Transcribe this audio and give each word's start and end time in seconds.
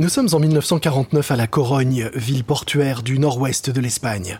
Nous 0.00 0.08
sommes 0.08 0.28
en 0.32 0.38
1949 0.38 1.32
à 1.32 1.34
La 1.34 1.48
Corogne, 1.48 2.08
ville 2.14 2.44
portuaire 2.44 3.02
du 3.02 3.18
nord-ouest 3.18 3.68
de 3.68 3.80
l'Espagne. 3.80 4.38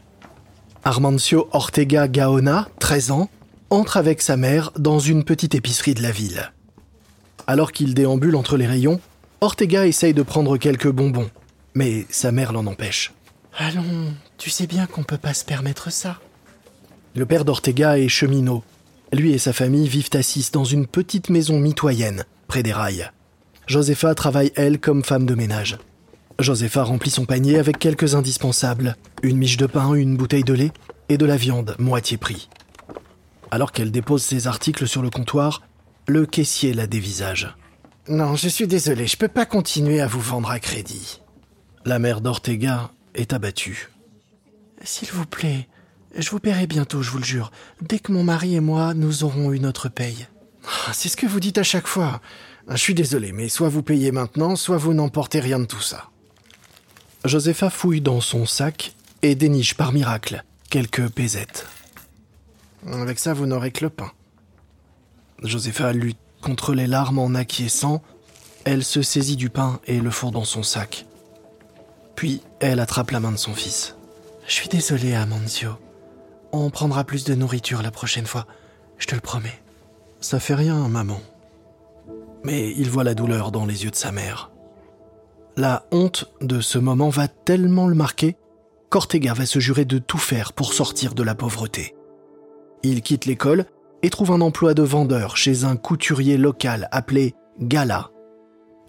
Armancio 0.85 1.49
Ortega 1.51 2.07
Gaona, 2.07 2.69
13 2.79 3.11
ans, 3.11 3.29
entre 3.69 3.97
avec 3.97 4.23
sa 4.23 4.37
mère 4.37 4.71
dans 4.79 5.01
une 5.01 5.25
petite 5.25 5.57
épicerie 5.57 5.95
de 5.95 6.03
la 6.03 6.13
ville. 6.13 6.53
Alors 7.49 7.73
qu'il 7.73 7.95
déambule 7.95 8.37
entre 8.37 8.57
les 8.57 8.69
rayons, 8.69 9.01
Ortega 9.41 9.85
essaye 9.89 10.15
de 10.15 10.23
prendre 10.23 10.57
quelques 10.59 10.93
bonbons, 10.93 11.29
mais 11.75 12.07
sa 12.09 12.31
mère 12.31 12.53
l'en 12.53 12.67
empêche. 12.67 13.13
Allons, 13.59 14.15
tu 14.37 14.51
sais 14.51 14.69
bien 14.69 14.87
qu'on 14.87 15.03
peut 15.03 15.19
pas 15.19 15.35
se 15.35 15.45
permettre 15.45 15.91
ça. 15.91 16.21
Le 17.17 17.27
père 17.27 17.45
d'Ortega 17.45 17.99
est 17.99 18.09
cheminot. 18.09 18.63
Lui 19.13 19.33
et 19.33 19.39
sa 19.39 19.53
famille 19.53 19.89
vivent 19.89 20.11
assis 20.13 20.51
dans 20.53 20.63
une 20.63 20.87
petite 20.87 21.31
maison 21.31 21.59
mitoyenne, 21.59 22.27
près 22.47 22.63
des 22.63 22.73
rails. 22.73 23.11
Josefa 23.69 24.15
travaille, 24.15 24.51
elle, 24.57 24.81
comme 24.81 25.05
femme 25.05 25.27
de 25.27 25.35
ménage. 25.35 25.77
Josefa 26.39 26.83
remplit 26.85 27.11
son 27.11 27.27
panier 27.27 27.59
avec 27.59 27.79
quelques 27.79 28.15
indispensables, 28.15 28.97
une 29.23 29.37
miche 29.37 29.59
de 29.59 29.67
pain, 29.67 29.93
une 29.93 30.17
bouteille 30.17 30.43
de 30.43 30.55
lait 30.55 30.73
et 31.11 31.19
de 31.19 31.27
la 31.27 31.37
viande, 31.37 31.77
moitié 31.79 32.17
prix. 32.17 32.49
Alors 33.51 33.73
qu'elle 33.73 33.91
dépose 33.91 34.23
ses 34.23 34.47
articles 34.47 34.89
sur 34.89 35.03
le 35.03 35.11
comptoir, 35.11 35.63
le 36.07 36.25
caissier 36.25 36.73
la 36.73 36.87
dévisage. 36.87 37.55
Non, 38.09 38.37
je 38.37 38.49
suis 38.49 38.67
désolé, 38.67 39.07
je 39.07 39.19
peux 39.19 39.29
pas 39.29 39.45
continuer 39.45 40.01
à 40.01 40.07
vous 40.07 40.21
vendre 40.21 40.51
à 40.51 40.61
crédit. 40.61 41.21
La 41.85 41.99
mère 41.99 42.23
d'Ortega 42.23 42.91
est 43.15 43.35
abattue. 43.35 43.91
S'il 44.83 45.11
vous 45.11 45.27
plaît, 45.27 45.69
je 46.17 46.31
vous 46.31 46.39
paierai 46.39 46.67
bientôt, 46.67 47.03
je 47.03 47.11
vous 47.11 47.19
le 47.19 47.25
jure, 47.25 47.51
dès 47.83 47.99
que 47.99 48.13
mon 48.13 48.25
mari 48.25 48.55
et 48.55 48.61
moi 48.61 48.95
nous 48.95 49.25
aurons 49.25 49.53
eu 49.53 49.61
notre 49.61 49.91
paye. 49.91 50.27
Ah, 50.87 50.93
c'est 50.95 51.11
ce 51.11 51.19
que 51.19 51.27
vous 51.27 51.41
dites 51.41 51.59
à 51.59 51.63
chaque 51.63 51.87
fois. 51.87 52.23
Je 52.71 52.77
suis 52.77 52.95
désolé, 52.95 53.33
mais 53.33 53.49
soit 53.49 53.69
vous 53.69 53.83
payez 53.83 54.13
maintenant, 54.13 54.55
soit 54.55 54.77
vous 54.77 54.93
n'emportez 54.93 55.41
rien 55.41 55.59
de 55.59 55.65
tout 55.65 55.81
ça. 55.81 56.11
Josepha 57.25 57.71
fouille 57.71 58.03
dans 58.03 58.21
son 58.21 58.47
sac 58.47 58.95
et 59.23 59.35
déniche 59.35 59.75
par 59.75 59.93
miracle 59.93 60.45
quelques 60.69 61.09
pézettes. 61.09 61.67
Avec 62.87 63.19
ça, 63.19 63.33
vous 63.33 63.47
n'aurez 63.47 63.71
que 63.73 63.85
le 63.85 63.91
pain. 63.91 64.13
Josepha 65.43 65.93
lutte 65.93 66.19
contre 66.43 66.75
les 66.75 66.87
larmes 66.87 67.19
en 67.19 67.35
acquiesçant. 67.35 68.03
Elle 68.65 68.85
se 68.85 69.03
saisit 69.03 69.37
du 69.37 69.49
pain 69.49 69.81
et 69.87 69.99
le 69.99 70.11
fourre 70.11 70.33
dans 70.33 70.45
son 70.45 70.63
sac. 70.63 71.07
Puis 72.17 72.43
elle 72.61 72.81
attrape 72.81 73.13
la 73.13 73.21
main 73.21 73.33
de 73.33 73.37
son 73.37 73.55
fils. 73.55 73.97
Je 74.47 74.53
suis 74.53 74.69
désolé, 74.69 75.15
Amanzio. 75.15 75.71
On 76.53 76.71
prendra 76.71 77.05
plus 77.05 77.25
de 77.25 77.35
nourriture 77.35 77.83
la 77.83 77.91
prochaine 77.91 78.27
fois, 78.27 78.47
je 78.99 79.07
te 79.07 79.15
le 79.15 79.21
promets. 79.21 79.61
Ça 80.21 80.41
fait 80.41 80.55
rien, 80.55 80.89
maman. 80.89 81.21
Mais 82.49 82.73
il 82.79 82.89
voit 82.89 83.05
la 83.05 83.13
douleur 83.13 83.53
dans 83.53 83.67
les 83.67 83.85
yeux 83.85 83.91
de 83.91 83.95
sa 83.95 84.11
mère. 84.11 84.51
La 85.59 85.85
honte 85.93 86.33
de 86.41 86.63
ce 86.63 86.79
moment 86.79 87.11
va 87.11 87.29
tellement 87.29 87.87
le 87.87 87.95
marquer 87.95 88.39
qu'Ortega 88.89 89.35
va 89.35 89.45
se 89.45 89.59
jurer 89.59 89.85
de 89.85 89.99
tout 89.99 90.17
faire 90.17 90.55
pour 90.55 90.73
sortir 90.73 91.13
de 91.13 91.23
la 91.23 91.35
pauvreté. 91.35 91.95
Il 92.83 93.03
quitte 93.03 93.27
l'école 93.27 93.67
et 94.03 94.09
trouve 94.09 94.31
un 94.31 94.41
emploi 94.41 94.73
de 94.73 94.83
vendeur 94.83 95.37
chez 95.37 95.65
un 95.65 95.77
couturier 95.77 96.39
local 96.39 96.89
appelé 96.91 97.35
Gala. 97.61 98.13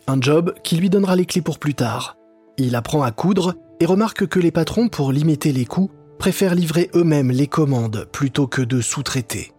Un 0.08 0.22
job 0.22 0.54
qui 0.64 0.78
lui 0.78 0.90
donnera 0.90 1.18
les 1.18 1.26
clés 1.26 1.42
pour 1.42 1.60
plus 1.60 1.76
tard. 1.76 2.16
Il 2.58 2.78
apprend 2.78 3.04
à 3.04 3.12
coudre 3.12 3.56
et 3.82 3.86
remarque 3.86 4.26
que 4.26 4.40
les 4.40 4.52
patrons, 4.52 4.88
pour 4.88 5.12
limiter 5.12 5.52
les 5.52 5.66
coûts, 5.66 5.92
préfèrent 6.18 6.56
livrer 6.56 6.90
eux-mêmes 6.96 7.32
les 7.32 7.48
commandes 7.48 8.08
plutôt 8.14 8.48
que 8.48 8.62
de 8.62 8.80
sous-traiter. 8.80 9.52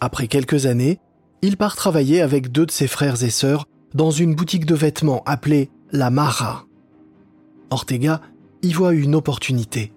Après 0.00 0.26
quelques 0.26 0.66
années, 0.66 0.98
il 1.46 1.56
part 1.56 1.76
travailler 1.76 2.22
avec 2.22 2.50
deux 2.50 2.66
de 2.66 2.72
ses 2.72 2.88
frères 2.88 3.22
et 3.22 3.30
sœurs 3.30 3.66
dans 3.94 4.10
une 4.10 4.34
boutique 4.34 4.66
de 4.66 4.74
vêtements 4.74 5.22
appelée 5.26 5.70
La 5.92 6.10
Mara. 6.10 6.64
Ortega 7.70 8.20
y 8.62 8.72
voit 8.72 8.92
une 8.92 9.14
opportunité. 9.14 9.92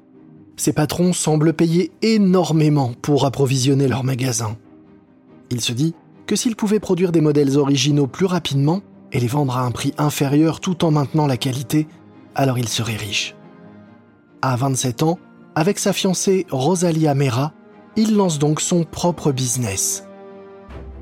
Ses 0.58 0.74
patrons 0.74 1.12
semblent 1.12 1.54
payer 1.54 1.92
énormément 2.04 2.94
pour 3.02 3.26
approvisionner 3.26 3.88
leur 3.88 4.04
magasin. 4.04 4.58
Il 5.50 5.60
se 5.60 5.74
dit 5.74 5.96
que 6.28 6.36
s'il 6.36 6.56
pouvait 6.56 6.80
produire 6.80 7.12
des 7.12 7.20
modèles 7.20 7.58
originaux 7.58 8.06
plus 8.06 8.28
rapidement 8.28 8.82
et 9.12 9.20
les 9.20 9.26
vendre 9.26 9.58
à 9.58 9.64
un 9.64 9.72
prix 9.72 9.96
inférieur 9.98 10.60
tout 10.60 10.86
en 10.86 10.92
maintenant 10.92 11.26
la 11.26 11.38
qualité, 11.38 11.88
alors 12.36 12.60
il 12.60 12.70
serait 12.70 12.96
riche. 12.96 13.36
À 14.44 14.56
27 14.56 15.02
ans, 15.02 15.18
avec 15.56 15.80
sa 15.80 15.94
fiancée 15.94 16.46
Rosalia 16.52 17.16
Mera, 17.16 17.54
il 17.96 18.16
lance 18.16 18.38
donc 18.38 18.62
son 18.62 18.84
propre 18.84 19.32
business. 19.32 20.04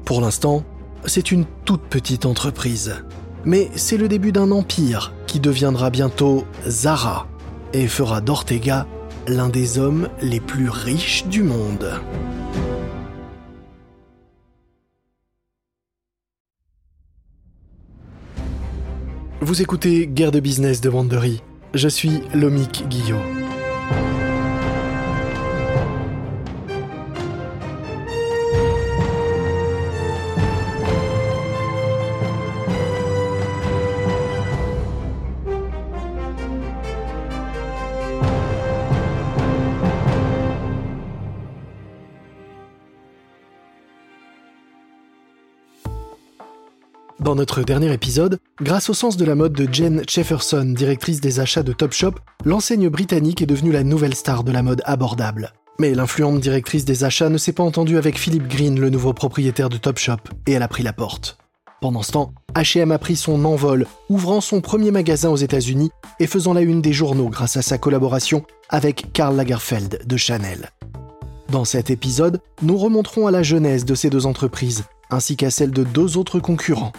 Pour 0.08 0.22
l'instant, 0.22 0.64
c'est 1.04 1.34
une 1.34 1.44
toute 1.66 1.82
petite 1.82 2.26
entreprise, 2.26 3.04
mais 3.44 3.70
c'est 3.76 3.98
le 3.98 4.08
début 4.08 4.32
d'un 4.32 4.52
empire 4.52 5.12
qui 5.28 5.42
deviendra 5.42 5.90
bientôt 5.90 6.46
Zara 6.66 7.28
et 7.74 7.90
fera 7.90 8.22
d'Ortega 8.22 8.88
l'un 9.28 9.50
des 9.50 9.78
hommes 9.78 10.08
les 10.22 10.40
plus 10.40 10.70
riches 10.70 11.26
du 11.26 11.44
monde. 11.44 12.00
Vous 19.42 19.62
écoutez 19.62 20.08
Guerre 20.08 20.32
de 20.32 20.40
business 20.40 20.80
de 20.80 20.88
Wandery. 20.88 21.44
Je 21.74 21.90
suis 21.90 22.22
Lomic 22.34 22.86
Guillot. 22.88 23.20
Dans 47.28 47.36
notre 47.36 47.62
dernier 47.62 47.92
épisode, 47.92 48.40
grâce 48.62 48.90
au 48.90 48.94
sens 48.94 49.18
de 49.18 49.26
la 49.26 49.36
mode 49.36 49.52
de 49.52 49.68
Jen 49.70 50.02
Jefferson, 50.08 50.64
directrice 50.64 51.20
des 51.20 51.42
achats 51.42 51.62
de 51.62 51.74
Topshop, 51.74 52.14
l'enseigne 52.46 52.88
britannique 52.88 53.42
est 53.42 53.46
devenue 53.46 53.74
la 53.74 53.84
nouvelle 53.84 54.16
star 54.16 54.46
de 54.46 54.54
la 54.54 54.64
mode 54.64 54.82
abordable. 54.86 55.52
Mais 55.78 55.94
l'influente 55.94 56.40
directrice 56.40 56.86
des 56.86 57.04
achats 57.04 57.28
ne 57.28 57.38
s'est 57.38 57.52
pas 57.52 57.64
entendue 57.64 57.98
avec 57.98 58.18
Philip 58.18 58.48
Green, 58.48 58.80
le 58.80 58.90
nouveau 58.90 59.12
propriétaire 59.12 59.68
de 59.68 59.76
Topshop, 59.76 60.22
et 60.46 60.54
elle 60.54 60.64
a 60.64 60.70
pris 60.70 60.84
la 60.84 60.94
porte. 60.94 61.38
Pendant 61.82 62.02
ce 62.02 62.14
temps, 62.14 62.32
H&M 62.56 62.94
a 62.94 62.98
pris 62.98 63.18
son 63.18 63.44
envol, 63.44 63.88
ouvrant 64.08 64.40
son 64.40 64.62
premier 64.62 64.92
magasin 64.92 65.30
aux 65.30 65.36
États-Unis 65.36 65.92
et 66.22 66.28
faisant 66.28 66.54
la 66.54 66.62
une 66.62 66.82
des 66.82 66.94
journaux 66.94 67.28
grâce 67.28 67.58
à 67.58 67.62
sa 67.62 67.78
collaboration 67.78 68.46
avec 68.70 69.12
Karl 69.12 69.36
Lagerfeld 69.36 70.00
de 70.08 70.16
Chanel. 70.16 70.70
Dans 71.50 71.66
cet 71.66 71.90
épisode, 71.90 72.40
nous 72.62 72.78
remonterons 72.78 73.28
à 73.28 73.32
la 73.32 73.44
genèse 73.44 73.84
de 73.84 73.96
ces 73.96 74.10
deux 74.10 74.26
entreprises, 74.26 74.86
ainsi 75.10 75.36
qu'à 75.36 75.50
celle 75.50 75.72
de 75.72 75.84
deux 75.84 76.18
autres 76.18 76.40
concurrents, 76.40 76.94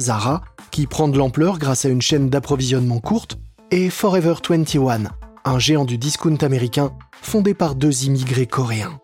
Zara, 0.00 0.42
qui 0.70 0.86
prend 0.86 1.08
de 1.08 1.18
l'ampleur 1.18 1.58
grâce 1.58 1.84
à 1.84 1.88
une 1.88 2.02
chaîne 2.02 2.30
d'approvisionnement 2.30 3.00
courte, 3.00 3.38
et 3.70 3.90
Forever 3.90 4.34
21, 4.48 5.04
un 5.44 5.58
géant 5.58 5.84
du 5.84 5.98
discount 5.98 6.36
américain 6.42 6.92
fondé 7.20 7.54
par 7.54 7.74
deux 7.74 8.04
immigrés 8.04 8.46
coréens. 8.46 9.00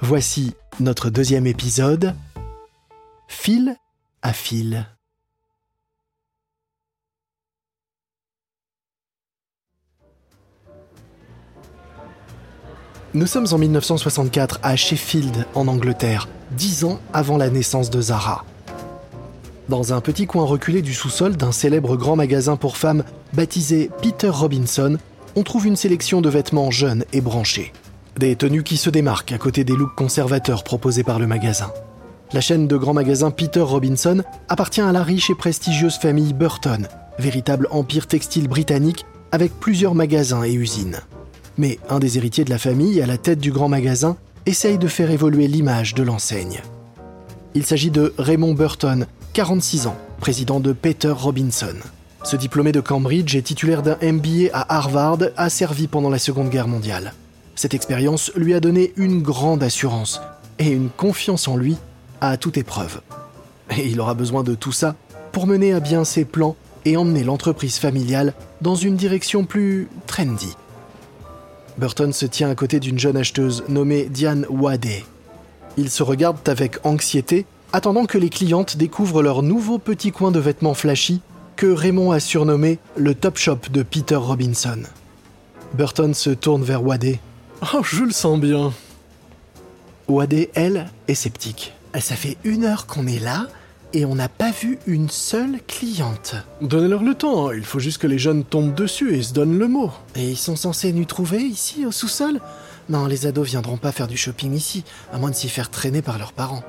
Voici 0.00 0.54
notre 0.80 1.10
deuxième 1.10 1.46
épisode, 1.46 2.14
Fil 3.28 3.76
à 4.22 4.32
fil. 4.32 4.86
Nous 13.14 13.26
sommes 13.28 13.46
en 13.52 13.58
1964 13.58 14.58
à 14.62 14.74
Sheffield, 14.74 15.46
en 15.54 15.68
Angleterre, 15.68 16.28
dix 16.50 16.84
ans 16.84 16.98
avant 17.12 17.36
la 17.36 17.48
naissance 17.48 17.88
de 17.88 18.00
Zara. 18.00 18.44
Dans 19.68 19.94
un 19.94 20.02
petit 20.02 20.26
coin 20.26 20.44
reculé 20.44 20.82
du 20.82 20.92
sous-sol 20.92 21.36
d'un 21.36 21.52
célèbre 21.52 21.96
grand 21.96 22.16
magasin 22.16 22.56
pour 22.56 22.76
femmes 22.76 23.02
baptisé 23.32 23.90
Peter 24.02 24.28
Robinson, 24.28 24.98
on 25.36 25.42
trouve 25.42 25.66
une 25.66 25.76
sélection 25.76 26.20
de 26.20 26.28
vêtements 26.28 26.70
jeunes 26.70 27.06
et 27.14 27.22
branchés. 27.22 27.72
Des 28.18 28.36
tenues 28.36 28.62
qui 28.62 28.76
se 28.76 28.90
démarquent 28.90 29.32
à 29.32 29.38
côté 29.38 29.64
des 29.64 29.74
looks 29.74 29.94
conservateurs 29.94 30.64
proposés 30.64 31.02
par 31.02 31.18
le 31.18 31.26
magasin. 31.26 31.72
La 32.34 32.42
chaîne 32.42 32.68
de 32.68 32.76
grands 32.76 32.92
magasins 32.92 33.30
Peter 33.30 33.62
Robinson 33.62 34.22
appartient 34.50 34.82
à 34.82 34.92
la 34.92 35.02
riche 35.02 35.30
et 35.30 35.34
prestigieuse 35.34 35.96
famille 35.96 36.34
Burton, 36.34 36.86
véritable 37.18 37.66
empire 37.70 38.06
textile 38.06 38.48
britannique 38.48 39.06
avec 39.32 39.58
plusieurs 39.58 39.94
magasins 39.94 40.44
et 40.44 40.52
usines. 40.52 41.00
Mais 41.56 41.78
un 41.88 42.00
des 42.00 42.18
héritiers 42.18 42.44
de 42.44 42.50
la 42.50 42.58
famille, 42.58 43.00
à 43.00 43.06
la 43.06 43.16
tête 43.16 43.40
du 43.40 43.50
grand 43.50 43.68
magasin, 43.68 44.18
essaye 44.44 44.76
de 44.76 44.88
faire 44.88 45.10
évoluer 45.10 45.48
l'image 45.48 45.94
de 45.94 46.02
l'enseigne. 46.02 46.60
Il 47.54 47.64
s'agit 47.64 47.90
de 47.90 48.12
Raymond 48.18 48.54
Burton, 48.54 49.06
46 49.34 49.88
ans, 49.88 49.96
président 50.20 50.60
de 50.60 50.72
Peter 50.72 51.10
Robinson. 51.10 51.74
Ce 52.22 52.36
diplômé 52.36 52.70
de 52.70 52.78
Cambridge 52.78 53.34
et 53.34 53.42
titulaire 53.42 53.82
d'un 53.82 53.98
MBA 54.00 54.50
à 54.52 54.76
Harvard 54.76 55.18
a 55.36 55.50
servi 55.50 55.88
pendant 55.88 56.08
la 56.08 56.20
Seconde 56.20 56.50
Guerre 56.50 56.68
mondiale. 56.68 57.14
Cette 57.56 57.74
expérience 57.74 58.30
lui 58.36 58.54
a 58.54 58.60
donné 58.60 58.92
une 58.96 59.22
grande 59.22 59.64
assurance 59.64 60.20
et 60.60 60.68
une 60.68 60.88
confiance 60.88 61.48
en 61.48 61.56
lui 61.56 61.76
à 62.20 62.36
toute 62.36 62.58
épreuve. 62.58 63.00
Et 63.76 63.88
il 63.88 64.00
aura 64.00 64.14
besoin 64.14 64.44
de 64.44 64.54
tout 64.54 64.70
ça 64.70 64.94
pour 65.32 65.48
mener 65.48 65.72
à 65.72 65.80
bien 65.80 66.04
ses 66.04 66.24
plans 66.24 66.54
et 66.84 66.96
emmener 66.96 67.24
l'entreprise 67.24 67.78
familiale 67.78 68.34
dans 68.60 68.76
une 68.76 68.94
direction 68.94 69.44
plus 69.44 69.88
trendy. 70.06 70.54
Burton 71.76 72.12
se 72.12 72.26
tient 72.26 72.50
à 72.50 72.54
côté 72.54 72.78
d'une 72.78 73.00
jeune 73.00 73.16
acheteuse 73.16 73.64
nommée 73.68 74.04
Diane 74.04 74.46
Wade. 74.48 74.86
Ils 75.76 75.90
se 75.90 76.04
regardent 76.04 76.48
avec 76.48 76.78
anxiété, 76.86 77.46
attendant 77.74 78.06
que 78.06 78.18
les 78.18 78.28
clientes 78.30 78.76
découvrent 78.76 79.20
leur 79.20 79.42
nouveau 79.42 79.78
petit 79.78 80.12
coin 80.12 80.30
de 80.30 80.38
vêtements 80.38 80.74
flashy 80.74 81.20
que 81.56 81.66
Raymond 81.66 82.12
a 82.12 82.20
surnommé 82.20 82.78
le 82.96 83.16
Top 83.16 83.36
Shop 83.36 83.58
de 83.68 83.82
Peter 83.82 84.14
Robinson. 84.14 84.78
Burton 85.74 86.14
se 86.14 86.30
tourne 86.30 86.62
vers 86.62 86.84
Wade. 86.84 87.16
Oh, 87.74 87.82
je 87.82 88.04
le 88.04 88.12
sens 88.12 88.38
bien. 88.38 88.72
Wade, 90.06 90.48
elle, 90.54 90.86
est 91.08 91.16
sceptique. 91.16 91.72
Ça 91.98 92.14
fait 92.14 92.36
une 92.44 92.64
heure 92.64 92.86
qu'on 92.86 93.08
est 93.08 93.18
là 93.18 93.48
et 93.92 94.04
on 94.04 94.14
n'a 94.14 94.28
pas 94.28 94.52
vu 94.52 94.78
une 94.86 95.08
seule 95.08 95.58
cliente. 95.66 96.36
Donnez-leur 96.60 97.02
le 97.02 97.16
temps, 97.16 97.50
il 97.50 97.64
faut 97.64 97.80
juste 97.80 97.98
que 97.98 98.06
les 98.06 98.18
jeunes 98.20 98.44
tombent 98.44 98.74
dessus 98.74 99.16
et 99.16 99.22
se 99.24 99.32
donnent 99.32 99.58
le 99.58 99.66
mot. 99.66 99.90
Et 100.14 100.30
ils 100.30 100.36
sont 100.36 100.56
censés 100.56 100.92
nous 100.92 101.06
trouver 101.06 101.42
ici, 101.42 101.84
au 101.84 101.90
sous-sol? 101.90 102.40
Non, 102.88 103.06
les 103.06 103.26
ados 103.26 103.48
viendront 103.48 103.78
pas 103.78 103.90
faire 103.90 104.06
du 104.06 104.16
shopping 104.16 104.54
ici, 104.54 104.84
à 105.12 105.18
moins 105.18 105.30
de 105.30 105.34
s'y 105.34 105.48
faire 105.48 105.70
traîner 105.70 106.02
par 106.02 106.18
leurs 106.18 106.32
parents. 106.32 106.62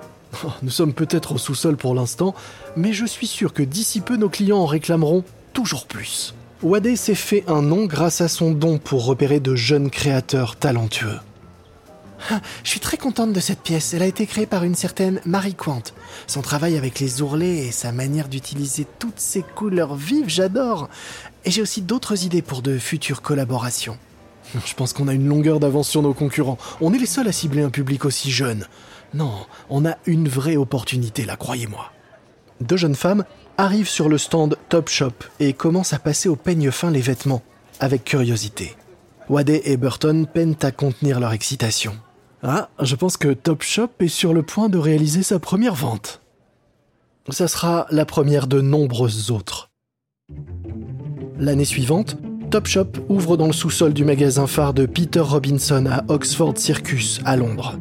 Oh, 0.44 0.52
nous 0.64 0.70
sommes 0.70 0.94
peut-être 0.94 1.34
au 1.34 1.38
sous-sol 1.38 1.78
pour 1.78 1.96
l'instant, 1.96 2.36
mais 2.76 2.94
je 2.94 3.06
suis 3.06 3.28
sûr 3.28 3.54
que 3.54 3.64
d'ici 3.64 4.02
peu 4.02 4.18
nos 4.18 4.30
clients 4.30 4.58
en 4.60 4.66
réclameront 4.66 5.24
toujours 5.54 5.86
plus. 5.86 6.34
Wade 6.64 6.96
s'est 6.96 7.16
fait 7.16 7.44
un 7.48 7.62
nom 7.62 7.86
grâce 7.86 8.22
à 8.22 8.28
son 8.28 8.52
don 8.52 8.78
pour 8.78 9.06
repérer 9.06 9.40
de 9.40 9.56
jeunes 9.56 9.90
créateurs 9.90 10.56
talentueux. 10.56 11.20
Ah, 12.32 12.42
je 12.64 12.70
suis 12.70 12.80
très 12.80 12.98
contente 12.98 13.34
de 13.34 13.40
cette 13.40 13.62
pièce. 13.62 13.94
Elle 13.94 14.02
a 14.02 14.08
été 14.08 14.26
créée 14.26 14.48
par 14.48 14.64
une 14.64 14.74
certaine 14.74 15.22
Marie 15.26 15.54
Quant. 15.54 15.84
Son 16.26 16.42
travail 16.42 16.76
avec 16.76 17.00
les 17.00 17.22
ourlets 17.22 17.68
et 17.68 17.72
sa 17.72 17.92
manière 17.92 18.30
d'utiliser 18.30 18.88
toutes 19.00 19.20
ces 19.20 19.44
couleurs 19.44 19.96
vives, 19.96 20.30
j'adore. 20.30 20.90
Et 21.44 21.52
j'ai 21.52 21.62
aussi 21.62 21.82
d'autres 21.82 22.26
idées 22.26 22.42
pour 22.42 22.62
de 22.62 22.80
futures 22.80 23.22
collaborations. 23.22 23.98
Je 24.66 24.74
pense 24.74 24.94
qu'on 24.94 25.08
a 25.08 25.14
une 25.14 25.28
longueur 25.28 25.60
d'avance 25.60 25.90
sur 25.90 26.02
nos 26.02 26.14
concurrents. 26.14 26.58
On 26.82 26.94
est 26.94 27.00
les 27.00 27.06
seuls 27.06 27.28
à 27.28 27.32
cibler 27.32 27.62
un 27.62 27.70
public 27.70 28.06
aussi 28.06 28.32
jeune. 28.32 28.66
Non, 29.16 29.46
on 29.70 29.86
a 29.86 29.96
une 30.06 30.28
vraie 30.28 30.58
opportunité 30.58 31.24
là, 31.24 31.38
croyez-moi. 31.38 31.90
Deux 32.60 32.76
jeunes 32.76 32.96
femmes 32.96 33.24
arrivent 33.58 33.88
sur 33.88 34.10
le 34.10 34.18
stand 34.18 34.58
Top 34.68 34.90
Shop 34.90 35.14
et 35.40 35.54
commencent 35.54 35.94
à 35.94 36.00
passer 36.00 36.28
au 36.28 36.36
peigne 36.36 36.70
fin 36.70 36.92
les 36.92 37.00
vêtements, 37.00 37.42
avec 37.80 38.04
curiosité. 38.04 38.76
Wade 39.30 39.50
et 39.50 39.78
Burton 39.78 40.28
peinent 40.28 40.58
à 40.62 40.72
contenir 40.72 41.22
leur 41.22 41.32
excitation. 41.32 41.96
Ah, 42.44 42.68
je 42.82 42.96
pense 42.96 43.16
que 43.16 43.30
Top 43.32 43.64
Shop 43.64 43.88
est 44.02 44.10
sur 44.10 44.34
le 44.34 44.44
point 44.44 44.68
de 44.68 44.78
réaliser 44.78 45.24
sa 45.24 45.40
première 45.40 45.76
vente. 45.76 46.22
Ça 47.30 47.48
sera 47.48 47.88
la 47.92 48.06
première 48.06 48.48
de 48.48 48.60
nombreuses 48.60 49.32
autres. 49.32 49.70
L'année 51.40 51.64
suivante, 51.64 52.18
Top 52.52 52.68
Shop 52.68 52.92
ouvre 53.08 53.38
dans 53.38 53.48
le 53.48 53.54
sous-sol 53.54 53.94
du 53.94 54.04
magasin 54.04 54.46
phare 54.46 54.74
de 54.74 54.86
Peter 54.86 55.22
Robinson 55.22 55.86
à 55.86 56.04
Oxford 56.10 56.58
Circus, 56.58 57.22
à 57.24 57.38
Londres. 57.38 57.80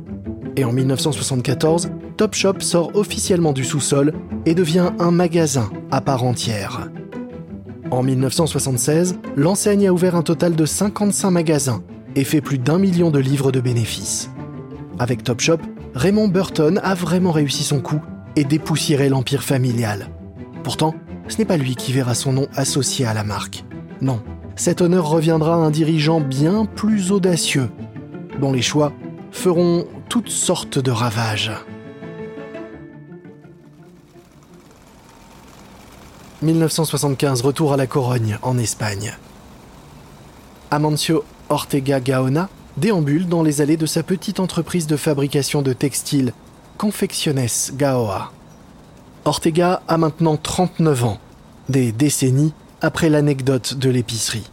Et 0.56 0.64
en 0.64 0.72
1974, 0.72 1.90
Top 2.16 2.34
Shop 2.34 2.60
sort 2.60 2.92
officiellement 2.94 3.52
du 3.52 3.64
sous-sol 3.64 4.12
et 4.46 4.54
devient 4.54 4.92
un 4.98 5.10
magasin 5.10 5.70
à 5.90 6.00
part 6.00 6.24
entière. 6.24 6.88
En 7.90 8.02
1976, 8.02 9.16
l'enseigne 9.36 9.88
a 9.88 9.92
ouvert 9.92 10.14
un 10.14 10.22
total 10.22 10.54
de 10.54 10.64
55 10.64 11.30
magasins 11.30 11.82
et 12.16 12.24
fait 12.24 12.40
plus 12.40 12.58
d'un 12.58 12.78
million 12.78 13.10
de 13.10 13.18
livres 13.18 13.50
de 13.50 13.60
bénéfices. 13.60 14.30
Avec 14.98 15.24
Topshop, 15.24 15.58
Raymond 15.94 16.28
Burton 16.28 16.80
a 16.82 16.94
vraiment 16.94 17.32
réussi 17.32 17.64
son 17.64 17.80
coup 17.80 18.00
et 18.36 18.44
dépoussiéré 18.44 19.08
l'empire 19.08 19.42
familial. 19.42 20.08
Pourtant, 20.62 20.94
ce 21.28 21.38
n'est 21.38 21.44
pas 21.44 21.56
lui 21.56 21.74
qui 21.74 21.92
verra 21.92 22.14
son 22.14 22.32
nom 22.32 22.46
associé 22.54 23.06
à 23.06 23.14
la 23.14 23.24
marque. 23.24 23.64
Non, 24.00 24.20
cet 24.56 24.80
honneur 24.80 25.08
reviendra 25.08 25.54
à 25.54 25.58
un 25.58 25.70
dirigeant 25.70 26.20
bien 26.20 26.64
plus 26.64 27.10
audacieux, 27.10 27.70
dont 28.40 28.52
les 28.52 28.62
choix 28.62 28.92
feront 29.32 29.86
toutes 30.08 30.30
sortes 30.30 30.78
de 30.78 30.90
ravages. 30.90 31.52
1975, 36.42 37.40
retour 37.40 37.72
à 37.72 37.76
la 37.76 37.86
Corogne, 37.86 38.38
en 38.42 38.58
Espagne. 38.58 39.16
Amancio 40.70 41.24
Ortega 41.48 42.00
Gaona 42.00 42.48
déambule 42.76 43.28
dans 43.28 43.42
les 43.42 43.60
allées 43.60 43.76
de 43.76 43.86
sa 43.86 44.02
petite 44.02 44.40
entreprise 44.40 44.86
de 44.86 44.96
fabrication 44.96 45.62
de 45.62 45.72
textiles, 45.72 46.32
Confecciones 46.76 47.72
Gaoa. 47.74 48.32
Ortega 49.24 49.82
a 49.88 49.96
maintenant 49.96 50.36
39 50.36 51.04
ans, 51.04 51.18
des 51.68 51.92
décennies 51.92 52.52
après 52.82 53.08
l'anecdote 53.08 53.74
de 53.74 53.88
l'épicerie. 53.88 54.50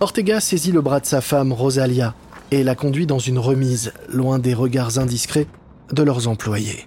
Ortega 0.00 0.40
saisit 0.40 0.72
le 0.72 0.80
bras 0.80 1.00
de 1.00 1.06
sa 1.06 1.20
femme, 1.20 1.52
Rosalia, 1.52 2.14
et 2.50 2.64
la 2.64 2.74
conduit 2.74 3.06
dans 3.06 3.18
une 3.18 3.38
remise, 3.38 3.92
loin 4.08 4.38
des 4.38 4.54
regards 4.54 4.98
indiscrets 4.98 5.46
de 5.92 6.02
leurs 6.02 6.28
employés. 6.28 6.86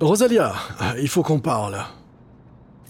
Rosalia, 0.00 0.54
il 1.00 1.08
faut 1.08 1.22
qu'on 1.22 1.40
parle. 1.40 1.78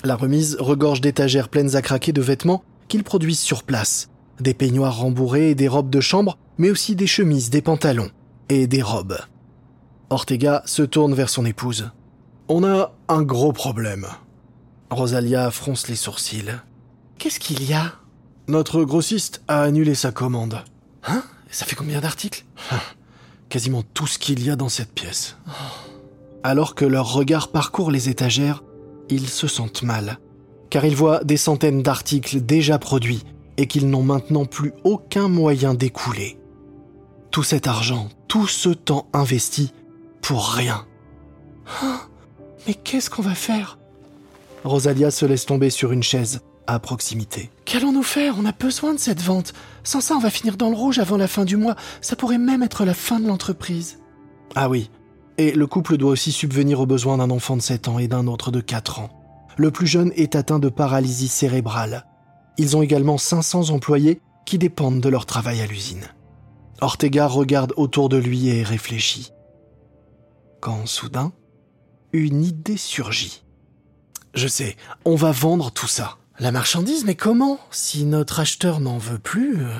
La 0.05 0.17
remise 0.17 0.57
regorge 0.59 1.01
d'étagères 1.01 1.49
pleines 1.49 1.77
à 1.77 1.83
craquer 1.83 2.13
de 2.13 2.23
vêtements 2.23 2.65
qu'ils 2.89 3.05
produisent 3.05 3.41
sur 3.41 3.63
place, 3.63 4.09
des 4.41 4.55
peignoirs 4.55 4.99
rembourrés 4.99 5.51
et 5.51 5.55
des 5.55 5.69
robes 5.69 5.91
de 5.91 6.01
chambre, 6.01 6.37
mais 6.59 6.71
aussi 6.71 6.97
des 6.97 7.07
chemises, 7.07 7.51
des 7.51 7.63
pantalons 7.63 8.11
et 8.49 8.67
des 8.67 8.83
robes. 8.83 9.19
Ortega 10.11 10.63
se 10.67 10.83
tourne 10.83 11.15
vers 11.15 11.31
son 11.31 11.47
épouse. 11.47 11.91
On 12.49 12.65
a 12.65 12.93
un 13.09 13.23
gros 13.23 13.53
problème. 13.53 14.07
Rosalia 14.91 15.51
fronce 15.51 15.89
les 15.89 15.97
sourcils. 15.97 16.53
Qu'est-ce 17.19 17.41
qu'il 17.41 17.63
y 17.65 17.73
a? 17.73 17.95
Notre 18.49 18.85
grossiste 18.85 19.43
a 19.49 19.63
annulé 19.63 19.95
sa 19.95 20.11
commande. 20.11 20.63
Hein? 21.07 21.23
Ça 21.53 21.67
fait 21.67 21.77
combien 21.77 22.01
d'articles 22.01 22.45
Quasiment 23.51 23.83
tout 23.83 24.07
ce 24.07 24.19
qu'il 24.19 24.43
y 24.43 24.51
a 24.51 24.57
dans 24.57 24.71
cette 24.71 24.93
pièce. 24.93 25.37
Alors 26.43 26.75
que 26.75 26.87
leur 26.87 27.13
regard 27.13 27.49
parcourt 27.49 27.91
les 27.91 28.09
étagères, 28.09 28.65
ils 29.11 29.29
se 29.29 29.47
sentent 29.47 29.83
mal, 29.83 30.19
car 30.71 30.87
ils 30.87 30.97
voient 30.97 31.23
des 31.23 31.37
centaines 31.37 31.83
d'articles 31.83 32.41
déjà 32.41 32.79
produits 32.79 33.23
et 33.59 33.67
qu'ils 33.67 33.91
n'ont 33.91 34.03
maintenant 34.03 34.47
plus 34.47 34.73
aucun 34.83 35.29
moyen 35.29 35.75
d'écouler. 35.75 36.39
Tout 37.31 37.43
cet 37.43 37.67
argent, 37.67 38.09
tout 38.29 38.47
ce 38.47 38.71
temps 38.71 39.07
investi, 39.13 39.73
pour 40.23 40.49
rien. 40.49 40.87
Ah, 41.83 42.01
mais 42.67 42.75
qu'est-ce 42.75 43.11
qu'on 43.11 43.23
va 43.23 43.35
faire? 43.35 43.79
Rosalia 44.65 45.11
se 45.11 45.27
laisse 45.27 45.45
tomber 45.45 45.69
sur 45.69 45.93
une 45.93 46.03
chaise 46.03 46.41
à 46.67 46.79
proximité. 46.79 47.51
Qu'allons-nous 47.67 48.03
faire? 48.03 48.37
On 48.39 48.47
a 48.47 48.53
besoin 48.53 48.95
de 48.95 48.99
cette 48.99 49.21
vente. 49.21 49.53
Sans 49.85 50.01
ça, 50.01 50.15
on 50.15 50.21
va 50.21 50.31
finir 50.31 50.57
dans 50.57 50.71
le 50.71 50.77
rouge 50.77 50.99
avant 50.99 51.17
la 51.17 51.29
fin 51.29 51.45
du 51.45 51.57
mois. 51.57 51.77
Ça 52.01 52.17
pourrait 52.17 52.39
même 52.39 52.63
être 52.63 52.85
la 52.85 52.95
fin 52.95 53.21
de 53.21 53.27
l'entreprise. 53.27 53.99
Ah 54.55 54.69
oui. 54.69 54.91
Et 55.39 55.53
le 55.53 55.67
couple 55.67 55.97
doit 55.97 56.11
aussi 56.11 56.31
subvenir 56.31 56.81
aux 56.81 56.87
besoins 56.87 57.19
d'un 57.19 57.31
enfant 57.31 57.57
de 57.57 57.63
7 57.63 57.89
ans 57.89 57.99
et 57.99 58.09
d'un 58.09 58.27
autre 58.27 58.51
de 58.51 58.61
4 58.61 59.01
ans. 59.01 59.11
Le 59.57 59.71
plus 59.71 59.87
jeune 59.87 60.13
est 60.15 60.37
atteint 60.37 60.59
de 60.59 60.69
paralysie 60.69 61.29
cérébrale. 61.29 62.07
Ils 62.59 62.77
ont 62.77 62.83
également 62.83 63.19
500 63.19 63.71
employés 63.71 64.21
qui 64.47 64.59
dépendent 64.59 65.01
de 65.01 65.09
leur 65.09 65.27
travail 65.27 65.61
à 65.61 65.67
l'usine. 65.67 66.07
Ortega 66.81 67.27
regarde 67.27 67.73
autour 67.77 68.09
de 68.09 68.17
lui 68.17 68.49
et 68.49 68.63
réfléchit. 68.63 69.33
Quand 70.61 70.87
soudain, 70.87 71.33
une 72.13 72.45
idée 72.45 72.77
surgit. 72.77 73.43
Je 74.35 74.49
sais, 74.49 74.77
on 75.05 75.15
va 75.15 75.33
vendre 75.33 75.71
tout 75.71 75.87
ça. 75.87 76.19
La 76.43 76.51
marchandise, 76.51 77.05
mais 77.05 77.15
comment 77.15 77.61
Si 77.71 78.05
notre 78.05 78.41
acheteur 78.41 78.81
n'en 78.81 78.99
veut 78.99 79.21
plus... 79.21 79.63
Euh. 79.63 79.71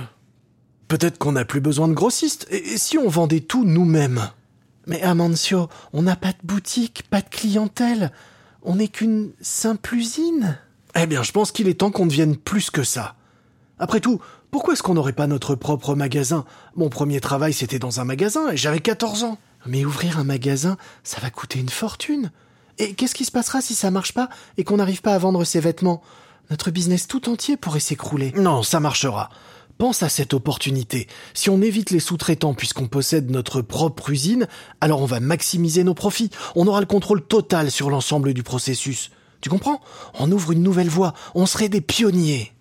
Peut-être 0.87 1.19
qu'on 1.19 1.33
n'a 1.33 1.45
plus 1.45 1.61
besoin 1.61 1.89
de 1.89 1.93
grossistes. 1.93 2.47
Et 2.51 2.79
si 2.79 2.97
on 2.99 3.09
vendait 3.09 3.41
tout 3.41 3.65
nous-mêmes? 3.65 4.31
Mais 4.87 5.03
Amancio, 5.03 5.69
on 5.93 6.03
n'a 6.03 6.15
pas 6.15 6.31
de 6.31 6.39
boutique, 6.45 7.03
pas 7.11 7.21
de 7.21 7.29
clientèle. 7.29 8.13
On 8.63 8.77
n'est 8.77 8.87
qu'une 8.87 9.33
simple 9.41 9.97
usine. 9.97 10.57
Eh 10.95 11.07
bien, 11.07 11.25
je 11.25 11.33
pense 11.33 11.51
qu'il 11.51 11.67
est 11.67 11.81
temps 11.81 11.91
qu'on 11.91 12.07
devienne 12.07 12.37
plus 12.37 12.71
que 12.71 12.85
ça. 12.85 13.17
Après 13.81 13.99
tout, 13.99 14.21
pourquoi 14.53 14.75
est-ce 14.75 14.85
qu'on 14.85 14.95
n'aurait 14.95 15.15
pas 15.15 15.27
notre 15.27 15.57
propre 15.57 15.97
magasin? 15.97 16.45
Mon 16.77 16.91
premier 16.91 17.21
travail, 17.21 17.53
c'était 17.53 17.81
dans 17.81 17.99
un 17.99 18.05
magasin 18.05 18.51
et 18.51 18.57
j'avais 18.57 18.79
14 18.79 19.25
ans. 19.25 19.39
Mais 19.67 19.85
ouvrir 19.85 20.21
un 20.21 20.25
magasin, 20.25 20.77
ça 21.03 21.21
va 21.21 21.31
coûter 21.31 21.59
une 21.59 21.71
fortune. 21.71 22.31
Et 22.79 22.95
qu'est-ce 22.95 23.17
qui 23.17 23.25
se 23.25 23.33
passera 23.33 23.61
si 23.61 23.75
ça 23.75 23.91
marche 23.91 24.15
pas 24.15 24.29
et 24.59 24.63
qu'on 24.63 24.77
n'arrive 24.77 25.03
pas 25.03 25.15
à 25.15 25.19
vendre 25.19 25.43
ses 25.43 25.59
vêtements? 25.59 26.03
Notre 26.51 26.71
business 26.71 27.07
tout 27.07 27.29
entier 27.29 27.57
pourrait 27.57 27.81
s'écrouler. 27.81 28.33
Non, 28.37 28.63
ça 28.63 28.81
marchera. 28.81 29.31
Pense 29.79 30.03
à 30.03 30.09
cette 30.09 30.35
opportunité. 30.35 31.09
Si 31.35 31.51
on 31.51 31.63
évite 31.63 31.91
les 31.91 32.01
sous-traitants 32.01 32.55
puisqu'on 32.55 32.89
possède 32.89 33.31
notre 33.31 33.63
propre 33.63 34.11
usine, 34.11 34.47
alors 34.81 35.01
on 35.01 35.07
va 35.07 35.19
maximiser 35.19 35.83
nos 35.83 35.95
profits. 35.95 36.31
On 36.55 36.67
aura 36.67 36.81
le 36.81 36.87
contrôle 36.87 37.23
total 37.23 37.71
sur 37.71 37.91
l'ensemble 37.91 38.35
du 38.35 38.43
processus. 38.43 39.11
Tu 39.41 39.49
comprends? 39.49 39.81
On 40.19 40.31
ouvre 40.31 40.53
une 40.53 40.63
nouvelle 40.63 40.89
voie, 40.89 41.15
on 41.35 41.47
serait 41.47 41.69
des 41.69 41.81
pionniers. 41.81 42.53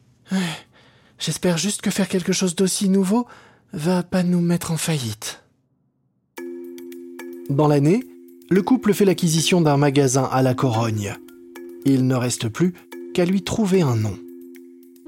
J'espère 1.19 1.57
juste 1.57 1.81
que 1.81 1.91
faire 1.91 2.07
quelque 2.07 2.33
chose 2.33 2.55
d'aussi 2.55 2.89
nouveau 2.89 3.27
va 3.73 4.01
pas 4.01 4.23
nous 4.23 4.41
mettre 4.41 4.71
en 4.71 4.77
faillite. 4.77 5.43
Dans 7.49 7.67
l'année, 7.67 8.03
le 8.49 8.63
couple 8.63 8.93
fait 8.93 9.05
l'acquisition 9.05 9.61
d'un 9.61 9.77
magasin 9.77 10.27
à 10.31 10.41
la 10.41 10.55
Corogne. 10.55 11.15
Il 11.85 12.07
ne 12.07 12.15
reste 12.15 12.49
plus 12.49 12.73
qu'à 13.13 13.25
lui 13.25 13.41
trouver 13.41 13.81
un 13.81 13.95
nom. 13.95 14.17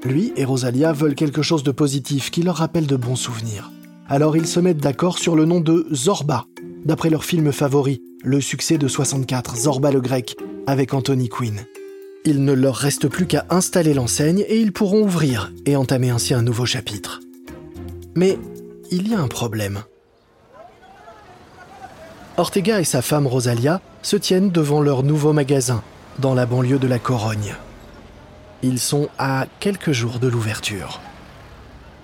Lui 0.04 0.34
et 0.36 0.46
Rosalia 0.46 0.92
veulent 0.92 1.16
quelque 1.16 1.42
chose 1.42 1.64
de 1.64 1.72
positif 1.72 2.30
qui 2.30 2.44
leur 2.44 2.58
rappelle 2.58 2.88
de 2.88 2.96
bons 2.96 3.16
souvenirs. 3.16 3.72
Alors 4.10 4.36
ils 4.36 4.48
se 4.48 4.60
mettent 4.60 4.82
d'accord 4.82 5.18
sur 5.18 5.36
le 5.36 5.46
nom 5.46 5.62
de 5.62 5.88
Zorba, 5.94 6.46
d'après 6.86 7.10
leur 7.10 7.24
film 7.24 7.52
favori, 7.52 8.02
le 8.24 8.42
succès 8.42 8.78
de 8.78 8.88
64, 8.88 9.56
Zorba 9.56 9.92
le 9.92 10.02
Grec, 10.02 10.36
avec 10.68 10.94
Anthony 10.94 11.30
Quinn. 11.30 11.66
Il 12.26 12.44
ne 12.44 12.54
leur 12.54 12.76
reste 12.76 13.08
plus 13.08 13.28
qu'à 13.28 13.46
installer 13.50 13.94
l'enseigne 13.94 14.46
et 14.48 14.60
ils 14.60 14.72
pourront 14.72 15.04
ouvrir 15.04 15.52
et 15.66 15.76
entamer 15.76 16.10
ainsi 16.10 16.34
un 16.34 16.42
nouveau 16.42 16.66
chapitre. 16.66 17.22
Mais 18.16 18.38
il 18.92 19.10
y 19.10 19.14
a 19.14 19.20
un 19.20 19.28
problème. 19.28 19.84
Ortega 22.38 22.80
et 22.80 22.86
sa 22.86 23.02
femme 23.02 23.28
Rosalia 23.28 23.82
se 24.02 24.16
tiennent 24.16 24.50
devant 24.50 24.82
leur 24.82 25.04
nouveau 25.04 25.34
magasin, 25.34 25.84
dans 26.20 26.34
la 26.34 26.46
banlieue 26.46 26.80
de 26.80 26.88
la 26.88 27.00
Corogne. 27.00 27.56
Ils 28.64 28.80
sont 28.80 29.10
à 29.18 29.46
quelques 29.60 29.92
jours 29.92 30.20
de 30.20 30.30
l'ouverture. 30.30 31.02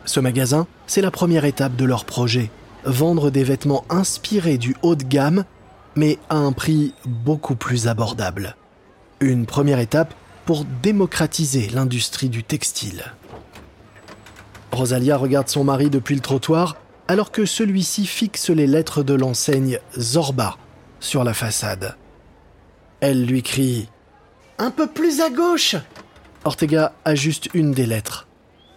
Ce 0.04 0.20
magasin, 0.20 0.68
c'est 0.88 1.02
la 1.02 1.10
première 1.10 1.46
étape 1.46 1.78
de 1.78 1.86
leur 1.86 2.04
projet, 2.04 2.52
vendre 2.84 3.32
des 3.32 3.46
vêtements 3.46 3.86
inspirés 3.90 4.58
du 4.58 4.76
haut 4.82 4.96
de 4.96 5.06
gamme, 5.06 5.46
mais 5.96 6.20
à 6.30 6.36
un 6.36 6.52
prix 6.52 6.94
beaucoup 7.06 7.56
plus 7.56 7.88
abordable. 7.88 8.58
Une 9.22 9.46
première 9.46 9.80
étape 9.80 10.14
pour 10.46 10.66
démocratiser 10.84 11.70
l'industrie 11.70 12.28
du 12.28 12.44
textile. 12.44 13.06
Rosalia 14.74 15.16
regarde 15.16 15.48
son 15.48 15.64
mari 15.64 15.90
depuis 15.90 16.16
le 16.16 16.22
trottoir 16.22 16.76
alors 17.08 17.32
que 17.32 17.46
celui-ci 17.46 18.06
fixe 18.06 18.50
les 18.50 18.68
lettres 18.68 19.02
de 19.02 19.14
l'enseigne 19.14 19.80
Zorba 19.98 20.58
sur 21.00 21.24
la 21.24 21.34
façade. 21.34 21.96
Elle 23.00 23.26
lui 23.26 23.44
crie⁇ 23.44 23.84
Un 24.64 24.72
peu 24.72 24.88
plus 24.88 25.22
à 25.22 25.30
gauche!⁇ 25.30 25.76
Ortega 26.44 26.94
ajuste 27.06 27.50
une 27.54 27.72
des 27.72 27.86
lettres. 27.86 28.28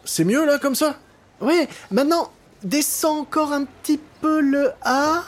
C'est 0.05 0.25
mieux 0.25 0.45
là 0.45 0.59
comme 0.59 0.75
ça? 0.75 0.97
Oui, 1.41 1.67
maintenant, 1.91 2.31
descends 2.65 3.21
encore 3.21 3.53
un 3.53 3.65
petit 3.65 4.01
peu 4.21 4.41
le 4.41 4.73
A. 4.83 5.23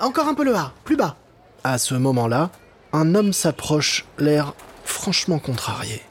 Encore 0.00 0.28
un 0.28 0.34
peu 0.34 0.44
le 0.44 0.54
A, 0.54 0.72
plus 0.84 0.96
bas. 0.96 1.16
À 1.64 1.78
ce 1.78 1.94
moment-là, 1.94 2.50
un 2.92 3.14
homme 3.14 3.32
s'approche, 3.32 4.04
l'air 4.18 4.54
franchement 4.84 5.38
contrarié. 5.38 6.02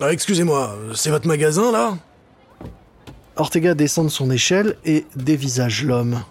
Ah, 0.00 0.12
excusez-moi, 0.12 0.76
c'est 0.94 1.10
votre 1.10 1.26
magasin 1.26 1.72
là? 1.72 1.96
Ortega 3.36 3.74
descend 3.74 4.06
de 4.06 4.10
son 4.10 4.30
échelle 4.30 4.76
et 4.84 5.06
dévisage 5.16 5.84
l'homme. 5.84 6.22